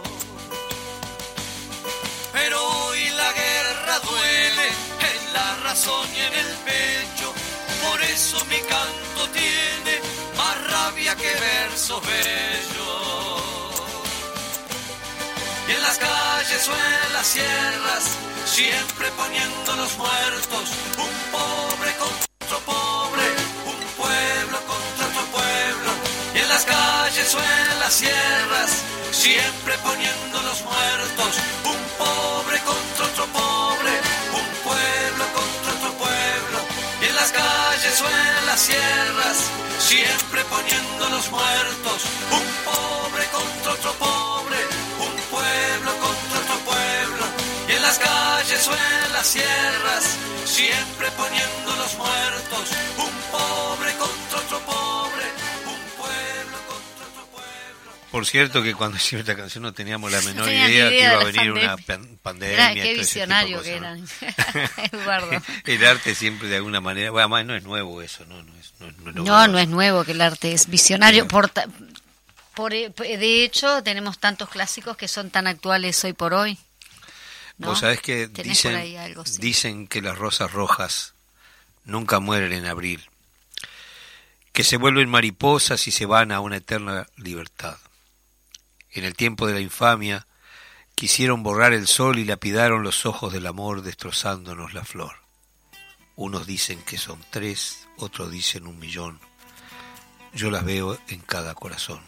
[5.32, 7.32] la razón y en el pecho.
[7.82, 10.00] Por eso mi canto tiene
[10.36, 13.40] más rabia que versos bellos.
[15.68, 18.04] Y en las calles o las sierras,
[18.44, 23.24] siempre poniendo los muertos, un pobre contra otro pobre,
[23.66, 25.90] un pueblo contra otro pueblo.
[26.34, 27.40] Y en las calles o
[27.78, 28.70] las sierras,
[29.12, 34.09] siempre poniendo los muertos, un pobre contra otro pobre,
[38.08, 41.98] en las sierras, siempre poniendo los muertos,
[42.30, 44.58] un pobre contra otro pobre,
[44.98, 47.24] un pueblo contra otro pueblo,
[47.68, 50.04] y en las calles en las sierras,
[50.44, 54.99] siempre poniendo los muertos, un pobre contra otro pobre,
[58.10, 61.24] Por cierto que cuando hicimos esta canción no teníamos la menor idea, que iba a
[61.24, 61.76] venir una
[62.22, 62.74] pandemia.
[62.74, 64.04] qué visionario que eran,
[64.92, 65.42] Eduardo.
[65.64, 68.72] el arte siempre de alguna manera, bueno, además no es nuevo eso, no, no es,
[68.80, 71.28] no, no, no, es nuevo que el arte es visionario.
[71.28, 71.52] Por,
[72.54, 76.58] por, de hecho, tenemos tantos clásicos que son tan actuales hoy por hoy.
[77.58, 81.12] Vos sabés que dicen, dicen que las rosas rojas
[81.84, 83.04] nunca mueren en abril,
[84.52, 87.76] que se vuelven mariposas y se van a una eterna libertad
[88.92, 90.26] en el tiempo de la infamia,
[90.94, 95.12] quisieron borrar el sol y lapidaron los ojos del amor destrozándonos la flor.
[96.16, 99.18] Unos dicen que son tres, otros dicen un millón.
[100.34, 102.00] Yo las veo en cada corazón.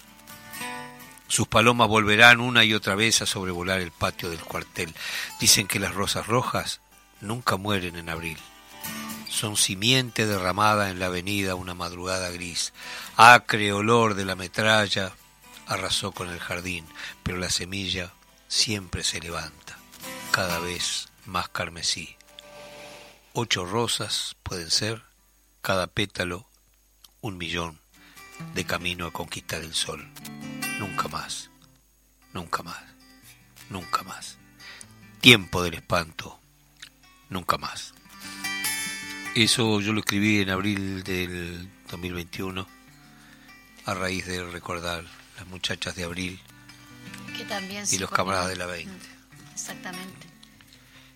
[1.28, 4.94] Sus palomas volverán una y otra vez a sobrevolar el patio del cuartel.
[5.40, 6.82] Dicen que las rosas rojas
[7.22, 8.36] nunca mueren en abril.
[9.30, 12.74] Son simiente derramada en la avenida una madrugada gris.
[13.16, 15.14] Acre olor de la metralla
[15.66, 16.86] arrasó con el jardín,
[17.22, 18.12] pero la semilla
[18.48, 19.78] siempre se levanta,
[20.30, 22.16] cada vez más carmesí.
[23.32, 25.02] Ocho rosas pueden ser,
[25.62, 26.46] cada pétalo
[27.20, 27.78] un millón
[28.54, 30.06] de camino a conquistar el sol.
[30.78, 31.50] Nunca más,
[32.32, 32.82] nunca más,
[33.70, 34.36] nunca más.
[35.20, 36.40] Tiempo del espanto,
[37.30, 37.94] nunca más.
[39.34, 42.66] Eso yo lo escribí en abril del 2021
[43.86, 45.04] a raíz de recordar
[45.42, 46.40] las muchachas de abril
[47.36, 48.92] que también y los camaradas de la 20.
[49.52, 50.26] Exactamente.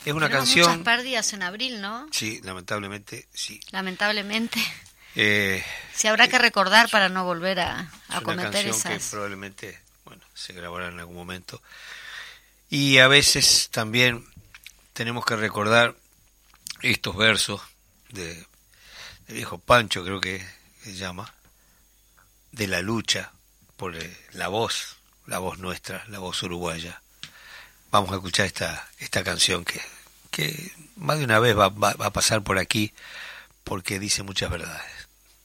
[0.05, 0.69] Es una Tenemos canción...
[0.71, 2.09] Muchas pérdidas en abril, ¿no?
[2.11, 3.61] Sí, lamentablemente, sí.
[3.71, 4.61] Lamentablemente.
[5.15, 5.65] Eh,
[5.95, 9.11] Se habrá que recordar para no volver a, a es una cometer canción que esas.
[9.11, 11.63] probablemente, bueno, se grabará en algún momento.
[12.69, 14.27] Y a veces también
[14.93, 15.95] tenemos que recordar
[16.83, 17.61] estos versos
[18.11, 18.35] de,
[19.29, 20.45] de viejo Pancho, creo que
[20.83, 21.33] se llama,
[22.53, 23.33] de la lucha
[23.77, 24.97] por eh, la voz,
[25.27, 27.03] la voz nuestra, la voz uruguaya.
[27.91, 29.81] Vamos a escuchar esta, esta canción que,
[30.31, 32.93] que más de una vez va, va- va a pasar por aquí
[33.65, 34.91] porque dice muchas verdades.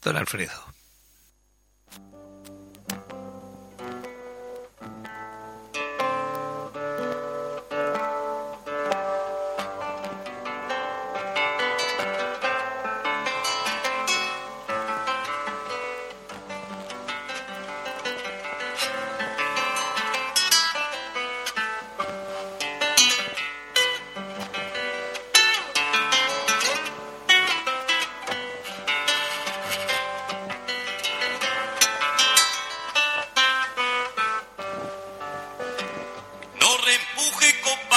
[0.02, 0.71] Don Alfredo.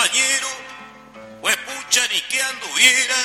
[0.06, 0.48] Compañero,
[1.42, 3.16] pues pucha ni que anduviera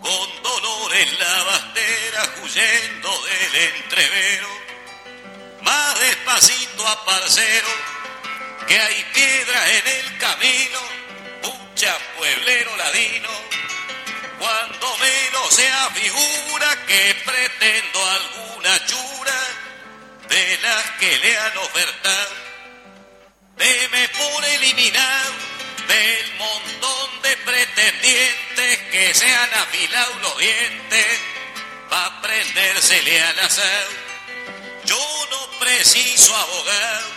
[0.00, 4.48] con dolor en la bastera, huyendo del entrevero.
[5.62, 7.68] Más despacito a parcero,
[8.66, 10.80] que hay piedras en el camino,
[11.42, 13.30] pucha pueblero ladino.
[14.38, 19.40] Cuando menos se afigura que pretendo alguna chura
[20.28, 22.34] de las que le han ofertado.
[23.56, 25.41] Deme por eliminar
[25.92, 31.06] del montón de pretendientes que se han afilado los dientes
[31.90, 33.86] para prendérsele al azar.
[34.86, 37.08] Yo no preciso abogado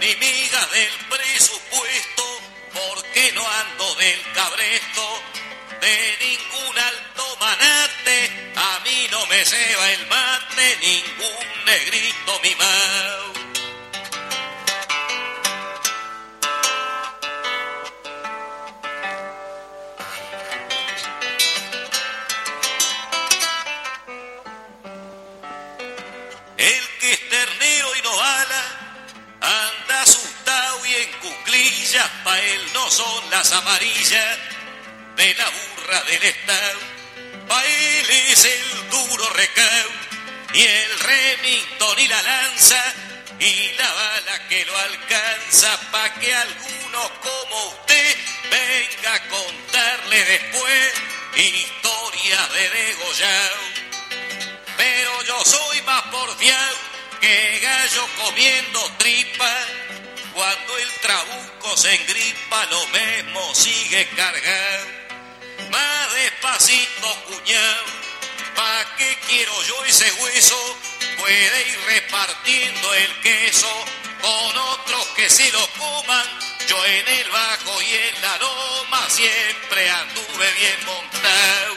[0.00, 2.24] ni miga del presupuesto
[2.72, 5.22] porque no ando del cabresto
[5.80, 8.52] de ningún alto manate.
[8.56, 12.40] A mí no me ceba el mate ningún negrito.
[12.42, 13.19] El
[31.90, 34.38] cuclillas, pa' él no son las amarillas
[35.16, 36.78] de la burra del Estado.
[37.48, 39.90] Pa' él es el duro recao
[40.54, 42.94] y el Remington y la lanza
[43.38, 48.16] y la bala que lo alcanza pa' que alguno como usted
[48.50, 50.92] venga a contarle después
[51.36, 53.56] historias de degollado
[54.76, 56.76] pero yo soy más porfiado
[57.20, 59.66] que gallo comiendo tripa.
[60.34, 64.86] Cuando el trabuco se engripa, lo mismo sigue cargado.
[65.70, 67.84] Más despacito, cuñado,
[68.56, 70.56] ¿pa' qué quiero yo ese hueso?
[71.18, 73.68] Puede ir repartiendo el queso
[74.22, 76.24] con otros que se lo coman.
[76.68, 81.74] Yo en el bajo y en la loma siempre anduve bien montado.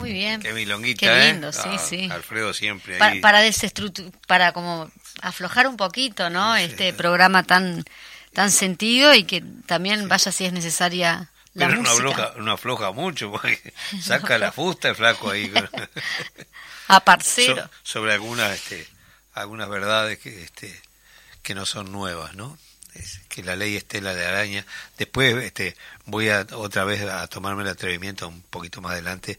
[0.00, 0.40] Muy bien.
[0.40, 1.52] Qué milonguita, Qué lindo, ¿eh?
[1.52, 2.08] sí, Ah, sí.
[2.10, 3.20] Alfredo siempre ahí.
[3.20, 4.90] para desestructu- para como
[5.22, 6.56] aflojar un poquito, ¿no?
[6.56, 7.84] Este programa tan
[8.32, 12.92] tan sentido y que también vaya si es necesaria la Pero no afloja, no afloja
[12.92, 15.52] mucho porque saca la fusta el flaco ahí
[16.88, 17.56] A parcero.
[17.64, 18.86] so- sobre algunas este,
[19.34, 20.80] algunas verdades que este
[21.42, 22.58] que no son nuevas, ¿no?
[22.94, 24.64] Es que la ley estela de araña.
[24.98, 29.38] Después este voy a otra vez a tomarme el atrevimiento un poquito más adelante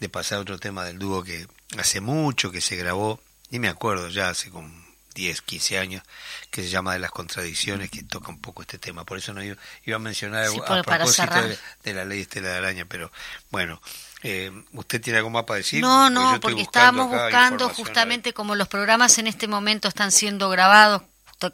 [0.00, 1.46] de pasar a otro tema del dúo que
[1.78, 3.20] hace mucho que se grabó,
[3.50, 4.68] ni me acuerdo ya hace como
[5.16, 6.02] 10, 15 años,
[6.50, 9.04] que se llama De las contradicciones, que toca un poco este tema.
[9.04, 12.50] Por eso no iba, iba a mencionar Sí, a propósito de, de la ley Estela
[12.50, 13.10] de Araña, pero
[13.50, 13.80] bueno,
[14.22, 15.80] eh, ¿usted tiene algo más para decir?
[15.80, 21.02] No, no, porque estábamos buscando justamente como los programas en este momento están siendo grabados,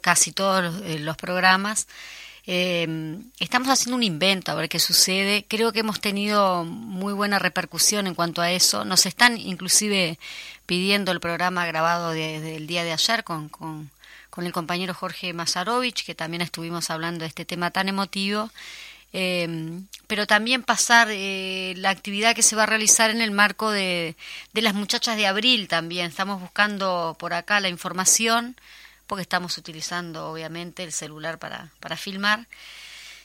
[0.01, 1.87] casi todos los, eh, los programas,
[2.45, 5.45] Eh, estamos haciendo un invento a ver qué sucede.
[5.47, 8.83] Creo que hemos tenido muy buena repercusión en cuanto a eso.
[8.83, 10.19] Nos están inclusive
[10.65, 13.91] pidiendo el programa grabado del día de ayer con, con,
[14.29, 18.49] con, el compañero Jorge Mazarovich, que también estuvimos hablando de este tema tan emotivo.
[19.15, 23.69] Eh, pero también pasar eh, la actividad que se va a realizar en el marco
[23.69, 24.15] de,
[24.53, 26.07] de las muchachas de abril también.
[26.07, 28.55] Estamos buscando por acá la información
[29.07, 32.47] porque estamos utilizando obviamente el celular para, para filmar.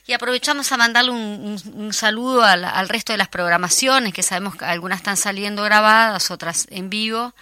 [0.09, 4.65] Y aprovechamos a mandarle un, saludo al, al, resto de las programaciones, que sabemos que
[4.65, 7.35] algunas están saliendo grabadas, otras en vivo,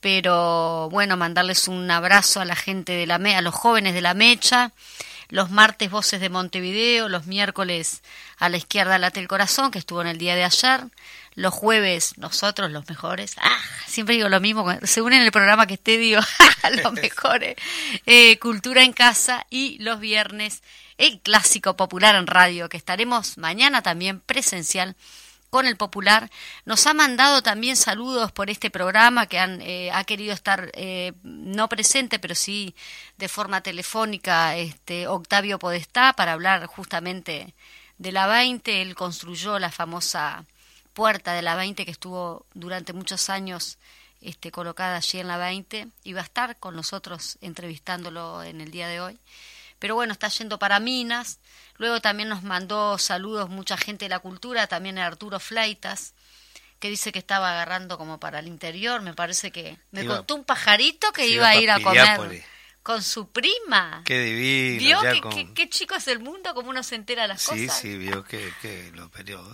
[0.00, 4.14] pero bueno, mandarles un abrazo a la gente de la a los jóvenes de la
[4.14, 4.72] Mecha,
[5.28, 8.00] los martes Voces de Montevideo, los miércoles
[8.38, 10.84] a la izquierda Late el Corazón, que estuvo en el día de ayer,
[11.38, 15.74] los jueves nosotros los mejores, ah, siempre digo lo mismo, según en el programa que
[15.74, 16.20] esté digo
[16.82, 17.54] los mejores,
[18.06, 20.64] eh, Cultura en Casa y los viernes
[20.96, 24.96] el clásico popular en radio, que estaremos mañana también presencial
[25.48, 26.28] con el Popular.
[26.64, 31.12] Nos ha mandado también saludos por este programa que han, eh, ha querido estar eh,
[31.22, 32.74] no presente, pero sí
[33.16, 37.54] de forma telefónica, este, Octavio Podestá, para hablar justamente
[37.96, 38.82] de la 20.
[38.82, 40.44] Él construyó la famosa
[40.98, 43.78] puerta de la 20 que estuvo durante muchos años
[44.20, 48.72] este, colocada allí en la 20 y va a estar con nosotros entrevistándolo en el
[48.72, 49.16] día de hoy.
[49.78, 51.38] Pero bueno, está yendo para Minas.
[51.76, 56.14] Luego también nos mandó saludos mucha gente de la cultura, también Arturo Flaitas,
[56.80, 59.00] que dice que estaba agarrando como para el interior.
[59.00, 62.42] Me parece que me contó un pajarito que iba, a ir a comer
[62.82, 64.02] con su prima.
[64.04, 65.00] Qué divino.
[65.00, 66.54] ¿Vio que, qué, chico es el mundo?
[66.54, 67.78] Como uno se entera de las cosas.
[67.78, 69.48] Sí, sí, vio que, que lo peleó.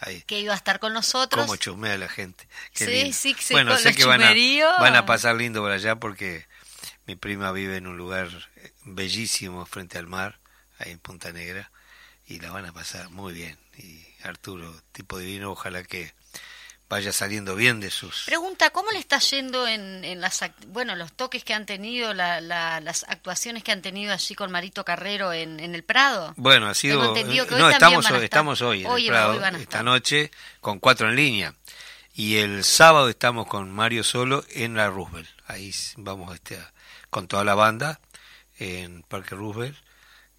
[0.00, 0.22] Ahí.
[0.22, 1.44] Que iba a estar con nosotros.
[1.44, 2.48] Como chumea la gente.
[2.72, 4.34] sí, sí, sí, bueno, sé que van a,
[4.78, 6.46] van a pasar lindo por allá porque
[7.06, 8.28] mi prima vive en un lugar
[8.84, 10.38] bellísimo frente al mar,
[10.78, 11.70] ahí en Punta Negra,
[12.26, 13.58] y la van a pasar muy bien.
[13.76, 16.14] Y Arturo, tipo divino, ojalá que
[16.90, 18.24] vaya saliendo bien de sus...
[18.26, 22.40] Pregunta, ¿cómo le está yendo en, en las, bueno, los toques que han tenido, la,
[22.40, 26.34] las actuaciones que han tenido allí con Marito Carrero en, en el Prado?
[26.36, 27.14] Bueno, ha sido...
[27.14, 31.54] no, estamos, hoy, estamos hoy en el Prado, esta noche, con cuatro en línea.
[32.12, 35.30] Y el sábado estamos con Mario Solo en la Roosevelt.
[35.46, 36.58] Ahí vamos este,
[37.08, 38.00] con toda la banda
[38.58, 39.78] en Parque Roosevelt,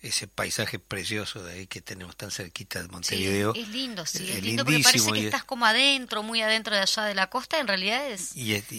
[0.02, 3.54] ese paisaje precioso de ahí que tenemos tan cerquita de Montevideo.
[3.54, 7.04] es lindo, sí, es, lindo porque parece que estás como adentro, muy adentro de allá
[7.04, 8.34] de la costa, en realidad es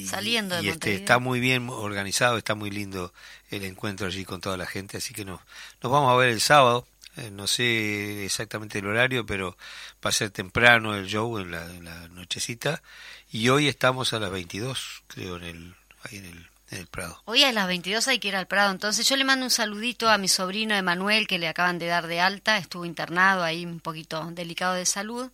[0.09, 3.13] saliendo de y este, está muy bien organizado, está muy lindo
[3.51, 5.41] el encuentro allí con toda la gente, así que nos,
[5.81, 9.57] nos vamos a ver el sábado, eh, no sé exactamente el horario, pero
[10.05, 12.83] va a ser temprano el show en la, en la nochecita,
[13.31, 16.52] y hoy estamos a las 22, creo, en el, ahí en el
[16.91, 17.21] Prado.
[17.25, 20.09] Hoy a las 22 hay que ir al Prado, entonces yo le mando un saludito
[20.09, 23.81] a mi sobrino Emanuel que le acaban de dar de alta, estuvo internado ahí un
[23.81, 25.31] poquito delicado de salud.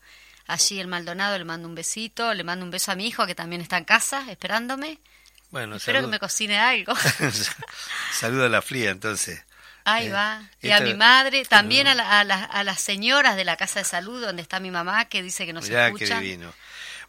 [0.46, 3.34] Allí el Maldonado le mando un besito, le mando un beso a mi hijo que
[3.34, 4.98] también está en casa esperándome.
[5.50, 6.94] Bueno, Espero que me cocine algo.
[8.12, 9.44] Saludo a la fría entonces.
[9.84, 10.42] Ahí eh, va.
[10.60, 14.20] Y a mi madre, también a, a, a, las señoras de la casa de salud
[14.20, 16.52] donde está mi mamá que dice que nos Mirá, qué divino.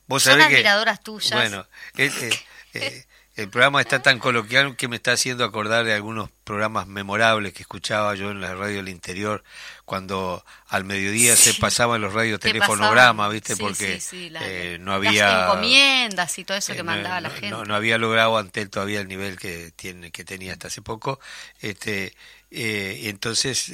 [0.08, 1.32] ¿Vos Son admiradoras tuyas.
[1.32, 1.68] Bueno,
[1.98, 2.44] eh,
[3.40, 7.62] el programa está tan coloquial que me está haciendo acordar de algunos programas memorables que
[7.62, 9.46] escuchaba yo en la radio del interior
[9.86, 13.56] cuando al mediodía se pasaban los radiotelefonogramas, ¿viste?
[13.56, 17.66] Porque eh, no había las encomiendas y todo eso que eh, mandaba la gente.
[17.66, 21.22] No, había logrado ante él todavía el nivel que tiene que tenía hasta hace poco.
[21.62, 22.14] Este
[22.52, 23.72] eh, y entonces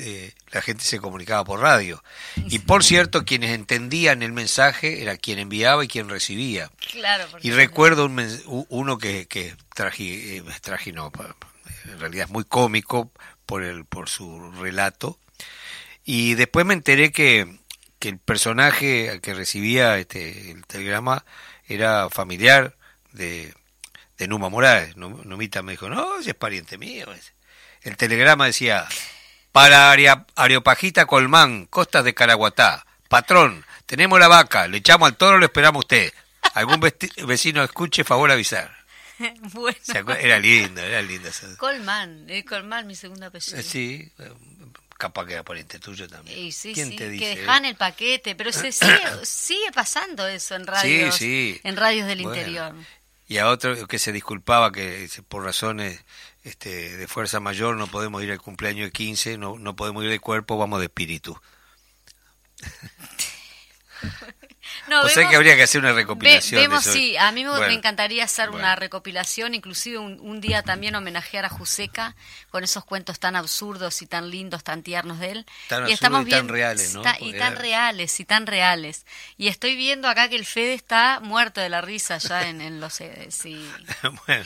[0.51, 2.03] la gente se comunicaba por radio.
[2.36, 6.71] Y por cierto, quienes entendían el mensaje era quien enviaba y quien recibía.
[6.91, 11.11] Claro, y recuerdo un, uno que, que traje, traje no,
[11.86, 13.11] en realidad es muy cómico
[13.45, 15.19] por, el, por su relato.
[16.03, 17.59] Y después me enteré que,
[17.99, 21.26] que el personaje que recibía este, el telegrama
[21.67, 22.76] era familiar
[23.11, 23.53] de,
[24.17, 24.95] de Numa Morales.
[24.97, 27.07] Numita me dijo, no, es pariente mío.
[27.86, 28.88] El telegrama decía,
[29.51, 32.83] para Areopajita Colmán, costas de Caraguatá.
[33.07, 36.11] Patrón, tenemos la vaca, le echamos al toro, lo esperamos usted.
[36.55, 38.75] Algún vecino escuche, favor avisar.
[39.53, 39.77] bueno.
[40.19, 41.29] Era lindo, era lindo.
[41.57, 43.61] Colman, eh, Colman, mi segundo apellido.
[43.61, 44.31] Sí, eh,
[44.97, 46.51] capaz que era pariente tuyo también.
[46.51, 47.23] sí, ¿Quién te dice?
[47.23, 52.21] Que dejan el paquete, pero se sigue, sigue pasando eso en radios, en radios del
[52.21, 52.73] interior.
[53.27, 56.03] Y a otro que se disculpaba que por razones
[56.45, 60.11] este, de fuerza mayor no podemos ir al cumpleaños de 15, no, no podemos ir
[60.11, 61.37] de cuerpo, vamos de espíritu.
[64.88, 66.61] No, o sea vemos- que habría que hacer una recopilación.
[66.61, 66.99] Ve- vemos, de eso.
[66.99, 68.65] sí, a mí me, encantaría hacer bueno.
[68.65, 72.15] una recopilación, inclusive un, un día también homenajear a Juseca
[72.51, 75.45] con esos cuentos tan absurdos y tan lindos, tan tiernos de él.
[75.67, 76.99] Tan y estamos y tan reales, ¿no?
[77.01, 79.05] está- y tan era- reales, y tan reales.
[79.38, 82.79] Y estoy viendo acá que el Fede está muerto de la risa ya en, en
[82.79, 83.01] los...
[83.01, 83.67] eh, sí,
[84.27, 84.45] bueno,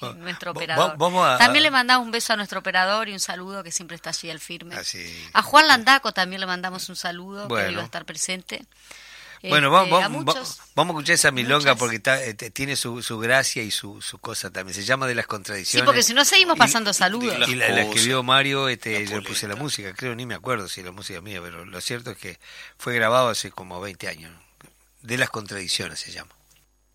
[0.02, 0.96] en nuestro operador.
[0.98, 3.96] vamos a- También le mandamos un beso a nuestro operador y un saludo que siempre
[3.96, 4.74] está allí al firme.
[4.76, 5.28] Así.
[5.32, 8.64] A Juan Landaco también le mandamos un saludo, que iba a estar presente.
[9.42, 12.34] Bueno, Este, vamos, a vamos, muchos- vamos a escuchar esa milonga muchas- porque está- eh,
[12.34, 14.74] te- tiene su, su gracia y su, su cosa también.
[14.74, 15.86] Se llama de las Sí, contradicciones.
[15.86, 17.48] porque si no seguimos Y- pasando saludos.
[17.48, 20.26] Y la, la cosas, escribió Mario, este, la yo le puse la música, creo, ni
[20.26, 22.38] me acuerdo si la música es mía, pero lo cierto es que
[22.76, 24.30] fue grabado hace como 20 años.
[25.00, 26.32] De las contradicciones se llama.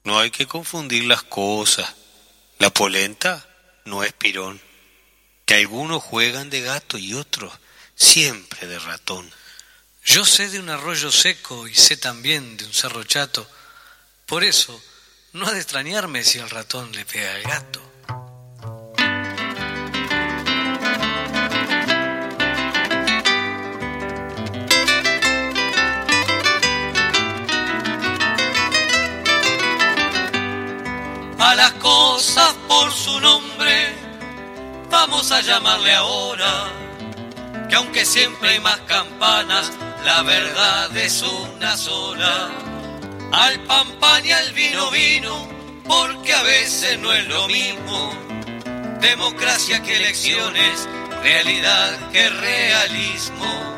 [0.04, 1.96] No hay que confundir las cosas.
[2.60, 3.44] La polenta
[3.86, 4.62] no es pirón.
[5.46, 7.52] Que algunos juegan de gato y otros
[7.96, 9.30] siempre de ratón.
[10.06, 13.50] Yo sé de un arroyo seco y sé también de un cerro chato.
[14.28, 14.80] Por eso,
[15.34, 17.82] no ha de extrañarme si el ratón le pega al gato.
[31.38, 33.94] a las cosas por su nombre,
[34.90, 36.72] vamos a llamarle ahora,
[37.70, 39.72] que aunque siempre hay más campanas,
[40.06, 42.52] la verdad es una sola.
[43.32, 45.50] Al pan pan y al vino vino,
[45.88, 48.14] porque a veces no es lo mismo.
[49.02, 50.88] Democracia que elecciones,
[51.24, 53.78] realidad que realismo.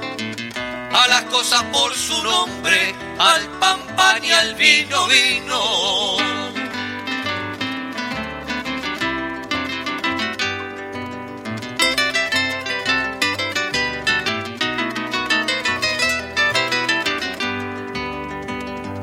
[0.94, 6.47] A las cosas por su nombre, al pan pan y al vino vino.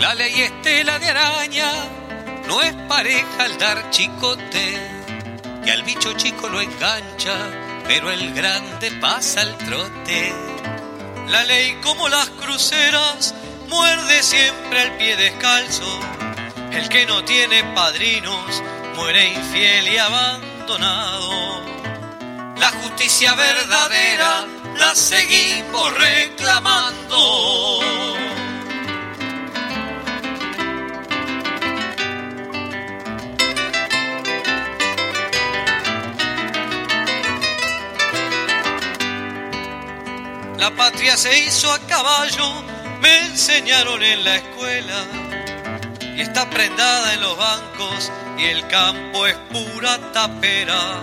[0.05, 1.73] La ley estela de araña
[2.47, 4.79] no es pareja al dar chicote,
[5.65, 7.35] que al bicho chico lo engancha,
[7.87, 10.31] pero el grande pasa al trote.
[11.29, 13.35] La ley como las cruceras
[13.71, 15.99] muerde siempre al pie descalzo.
[16.71, 18.63] El que no tiene padrinos
[18.97, 21.63] muere infiel y abandonado.
[22.59, 24.45] La justicia verdadera
[24.77, 27.81] la seguimos reclamando.
[40.65, 42.63] La patria se hizo a caballo,
[43.03, 45.05] me enseñaron en la escuela.
[46.17, 51.03] Y está prendada en los bancos y el campo es pura tapera.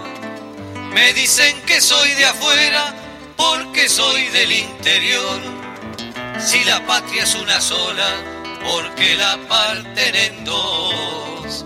[0.95, 2.91] Me dicen que soy de afuera
[3.37, 5.39] porque soy del interior.
[6.39, 8.09] Si la patria es una sola,
[8.67, 11.65] porque la parten en dos.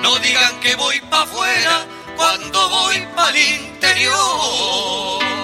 [0.00, 1.86] No digan que voy pa' afuera
[2.16, 5.35] cuando voy pa'l interior.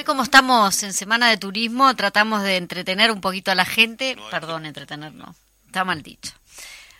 [0.00, 4.16] Hoy como estamos en Semana de Turismo, tratamos de entretener un poquito a la gente.
[4.30, 5.34] Perdón, entretener no,
[5.66, 6.32] está mal dicho.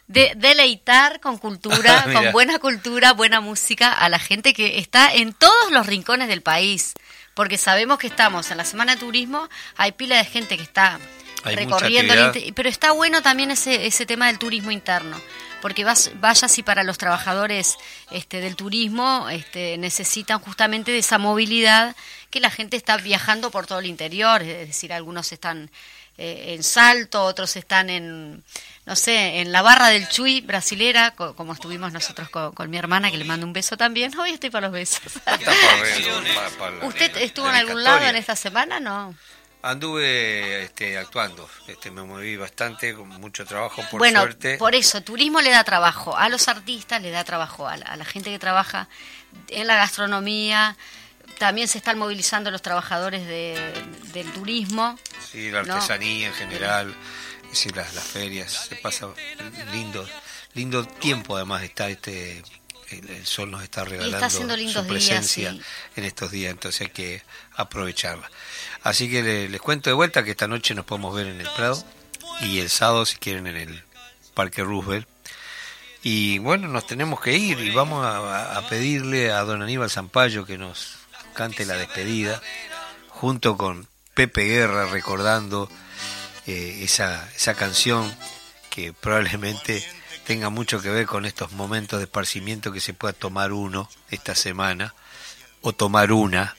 [0.07, 2.21] De deleitar con cultura, Mira.
[2.21, 6.43] con buena cultura, buena música a la gente que está en todos los rincones del
[6.43, 6.93] país.
[7.33, 9.49] Porque sabemos que estamos en la Semana de Turismo,
[9.79, 11.01] hay pila de gente que está
[11.45, 15.21] Hay mucha recorriendo, el pero está bueno también ese, ese tema del turismo interno,
[15.63, 17.77] porque vas, vaya si para los trabajadores
[18.11, 21.97] este, del turismo este, necesitan justamente de esa movilidad
[22.31, 25.71] que la gente está viajando por todo el interior, es decir, algunos están
[26.19, 28.45] eh, en Salto, otros están en,
[28.85, 32.77] no sé, en la barra del Chuy brasilera, co- como estuvimos nosotros co- con, mi
[32.77, 34.17] hermana, que le mando un beso también.
[34.19, 35.01] Hoy estoy para los besos.
[36.87, 38.81] ¿Usted estuvo en algún lado en esta semana?
[38.81, 39.15] No.
[39.63, 44.57] Anduve este, actuando, este, me moví bastante, con mucho trabajo, por bueno, suerte.
[44.57, 47.97] por eso, turismo le da trabajo a los artistas, le da trabajo a la, a
[47.97, 48.89] la gente que trabaja
[49.49, 50.77] en la gastronomía,
[51.39, 53.73] también se están movilizando los trabajadores de-
[54.15, 54.99] del turismo.
[55.31, 55.75] Sí, la ¿no?
[55.75, 56.95] artesanía en general,
[57.45, 59.09] es decir, las, las ferias, se pasa
[59.73, 60.09] lindo,
[60.55, 62.43] lindo tiempo además está este,
[62.89, 65.61] el, el sol nos está regalando haciendo lindos su días, presencia sí.
[65.97, 67.23] en estos días, entonces hay que
[67.57, 68.31] aprovecharla.
[68.83, 71.49] Así que le- les cuento de vuelta que esta noche nos podemos ver en el
[71.57, 71.83] Prado
[72.41, 73.83] y el sábado si quieren en el
[74.35, 75.07] Parque Roosevelt.
[76.03, 80.47] Y bueno, nos tenemos que ir y vamos a, a pedirle a don Aníbal Zampayo
[80.47, 80.95] que nos
[81.35, 82.41] cante la despedida
[83.09, 85.71] junto con Pepe Guerra recordando
[86.47, 88.11] eh, esa, esa canción
[88.71, 89.87] que probablemente
[90.27, 94.35] tenga mucho que ver con estos momentos de esparcimiento que se pueda tomar uno esta
[94.35, 94.95] semana
[95.61, 96.57] o tomar una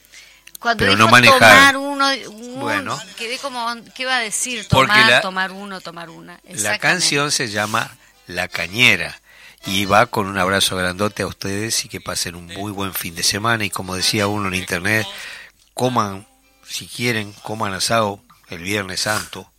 [0.61, 1.73] Cuando pero dijo no manejar.
[1.73, 2.99] tomar uno, un- Bueno.
[3.17, 4.67] quedé como, ¿qué va a decir?
[4.67, 6.39] Tomar, la- tomar uno, tomar una.
[6.49, 7.89] La canción se llama
[8.27, 9.19] La Cañera
[9.65, 13.15] y va con un abrazo grandote a ustedes y que pasen un muy buen fin
[13.15, 15.07] de semana y como decía uno en internet,
[15.73, 16.27] coman,
[16.67, 19.51] si quieren, coman asado el Viernes Santo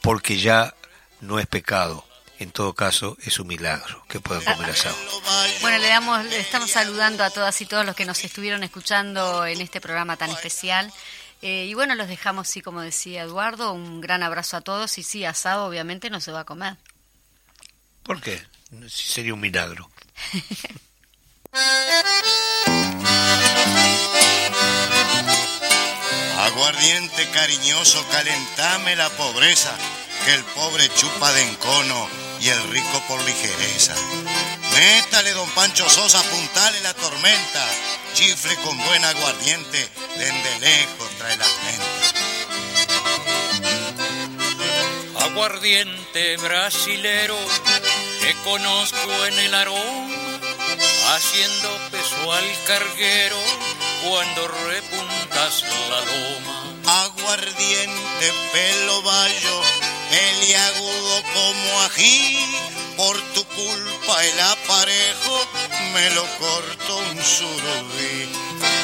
[0.00, 0.74] porque ya
[1.20, 2.05] no es pecado.
[2.38, 4.96] En todo caso, es un milagro que puedan comer asado.
[5.62, 9.46] Bueno, le damos, le estamos saludando a todas y todos los que nos estuvieron escuchando
[9.46, 10.92] en este programa tan especial.
[11.40, 14.98] Eh, y bueno, los dejamos, sí, como decía Eduardo, un gran abrazo a todos.
[14.98, 16.76] Y sí, asado obviamente no se va a comer.
[18.02, 18.42] ¿Por qué?
[18.88, 19.90] Si Sería un milagro.
[26.38, 29.74] Aguardiente cariñoso, calentame la pobreza,
[30.24, 33.94] que el pobre chupa de encono y el rico por ligereza.
[34.74, 37.66] Métale, don Pancho Sosa, apuntale la tormenta,
[38.14, 41.86] chifle con buen aguardiente, desde lejos trae la gente.
[45.20, 47.36] Aguardiente brasilero
[48.20, 50.14] que conozco en el aroma,
[51.14, 53.38] haciendo peso al carguero
[54.08, 56.62] cuando repuntas la loma.
[57.04, 59.62] Aguardiente, pelo bayo,
[60.16, 62.38] peliagudo como ají,
[62.96, 65.46] por tu culpa el aparejo
[65.92, 68.28] me lo cortó un surubí.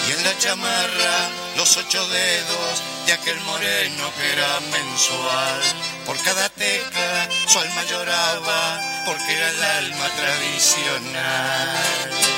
[0.08, 5.62] Y en la chamarra los ocho dedos de aquel moreno que era mensual.
[6.04, 12.31] Por cada tecla su alma lloraba porque era el alma tradicional.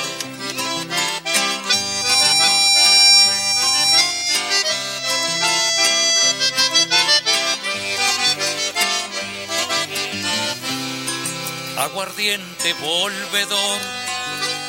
[11.94, 13.78] Aguardiente volvedor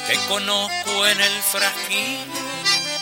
[0.08, 2.32] que conozco en el frasquillo,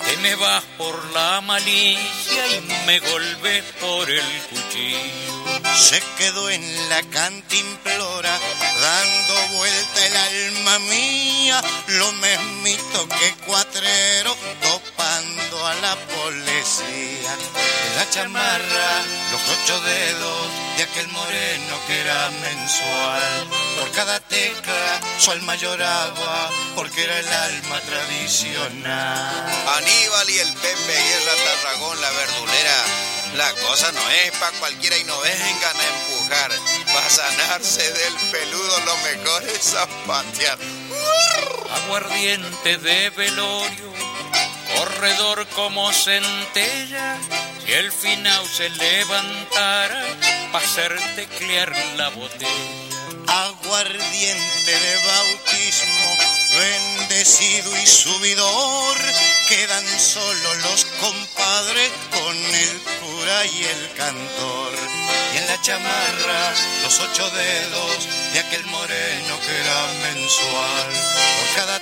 [0.06, 5.44] que me vas por la malicia y me golpes por el cuchillo.
[5.78, 8.40] Se quedó en la cantimplora,
[8.80, 14.38] dando vuelta el alma mía, lo mismito que cuatrero,
[15.62, 17.34] a la policía.
[17.88, 20.47] En la chamarra, los ocho dedos
[20.78, 23.47] de aquel moreno que era mensual.
[23.80, 29.45] Por cada tecla, su alma lloraba, porque era el alma tradicional.
[29.78, 32.84] Aníbal y el Pepe Guerra Tarragón, la verdulera.
[33.36, 36.51] La cosa no es pa' cualquiera y no vengan a empujar.
[36.93, 40.58] Para sanarse del peludo lo mejor es zapatear.
[41.74, 43.93] Aguardiente de velorio,
[44.78, 47.18] corredor como centella,
[47.66, 50.06] si el final se levantara
[50.52, 52.50] para hacer teclear la botella.
[53.28, 56.18] aguardiente de bautismo,
[56.58, 58.98] bendecido y subidor,
[59.48, 64.74] quedan solo los compadres con el cura y el cantor.
[65.34, 66.54] Y en la chamarra
[66.84, 70.92] los ocho dedos de aquel moreno que era mensual.
[71.40, 71.80] Por cada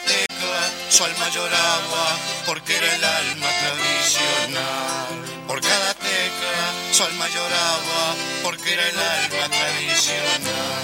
[0.89, 5.07] su alma lloraba porque era el alma tradicional.
[5.47, 10.81] Por cada tecla, su alma lloraba porque era el alma tradicional.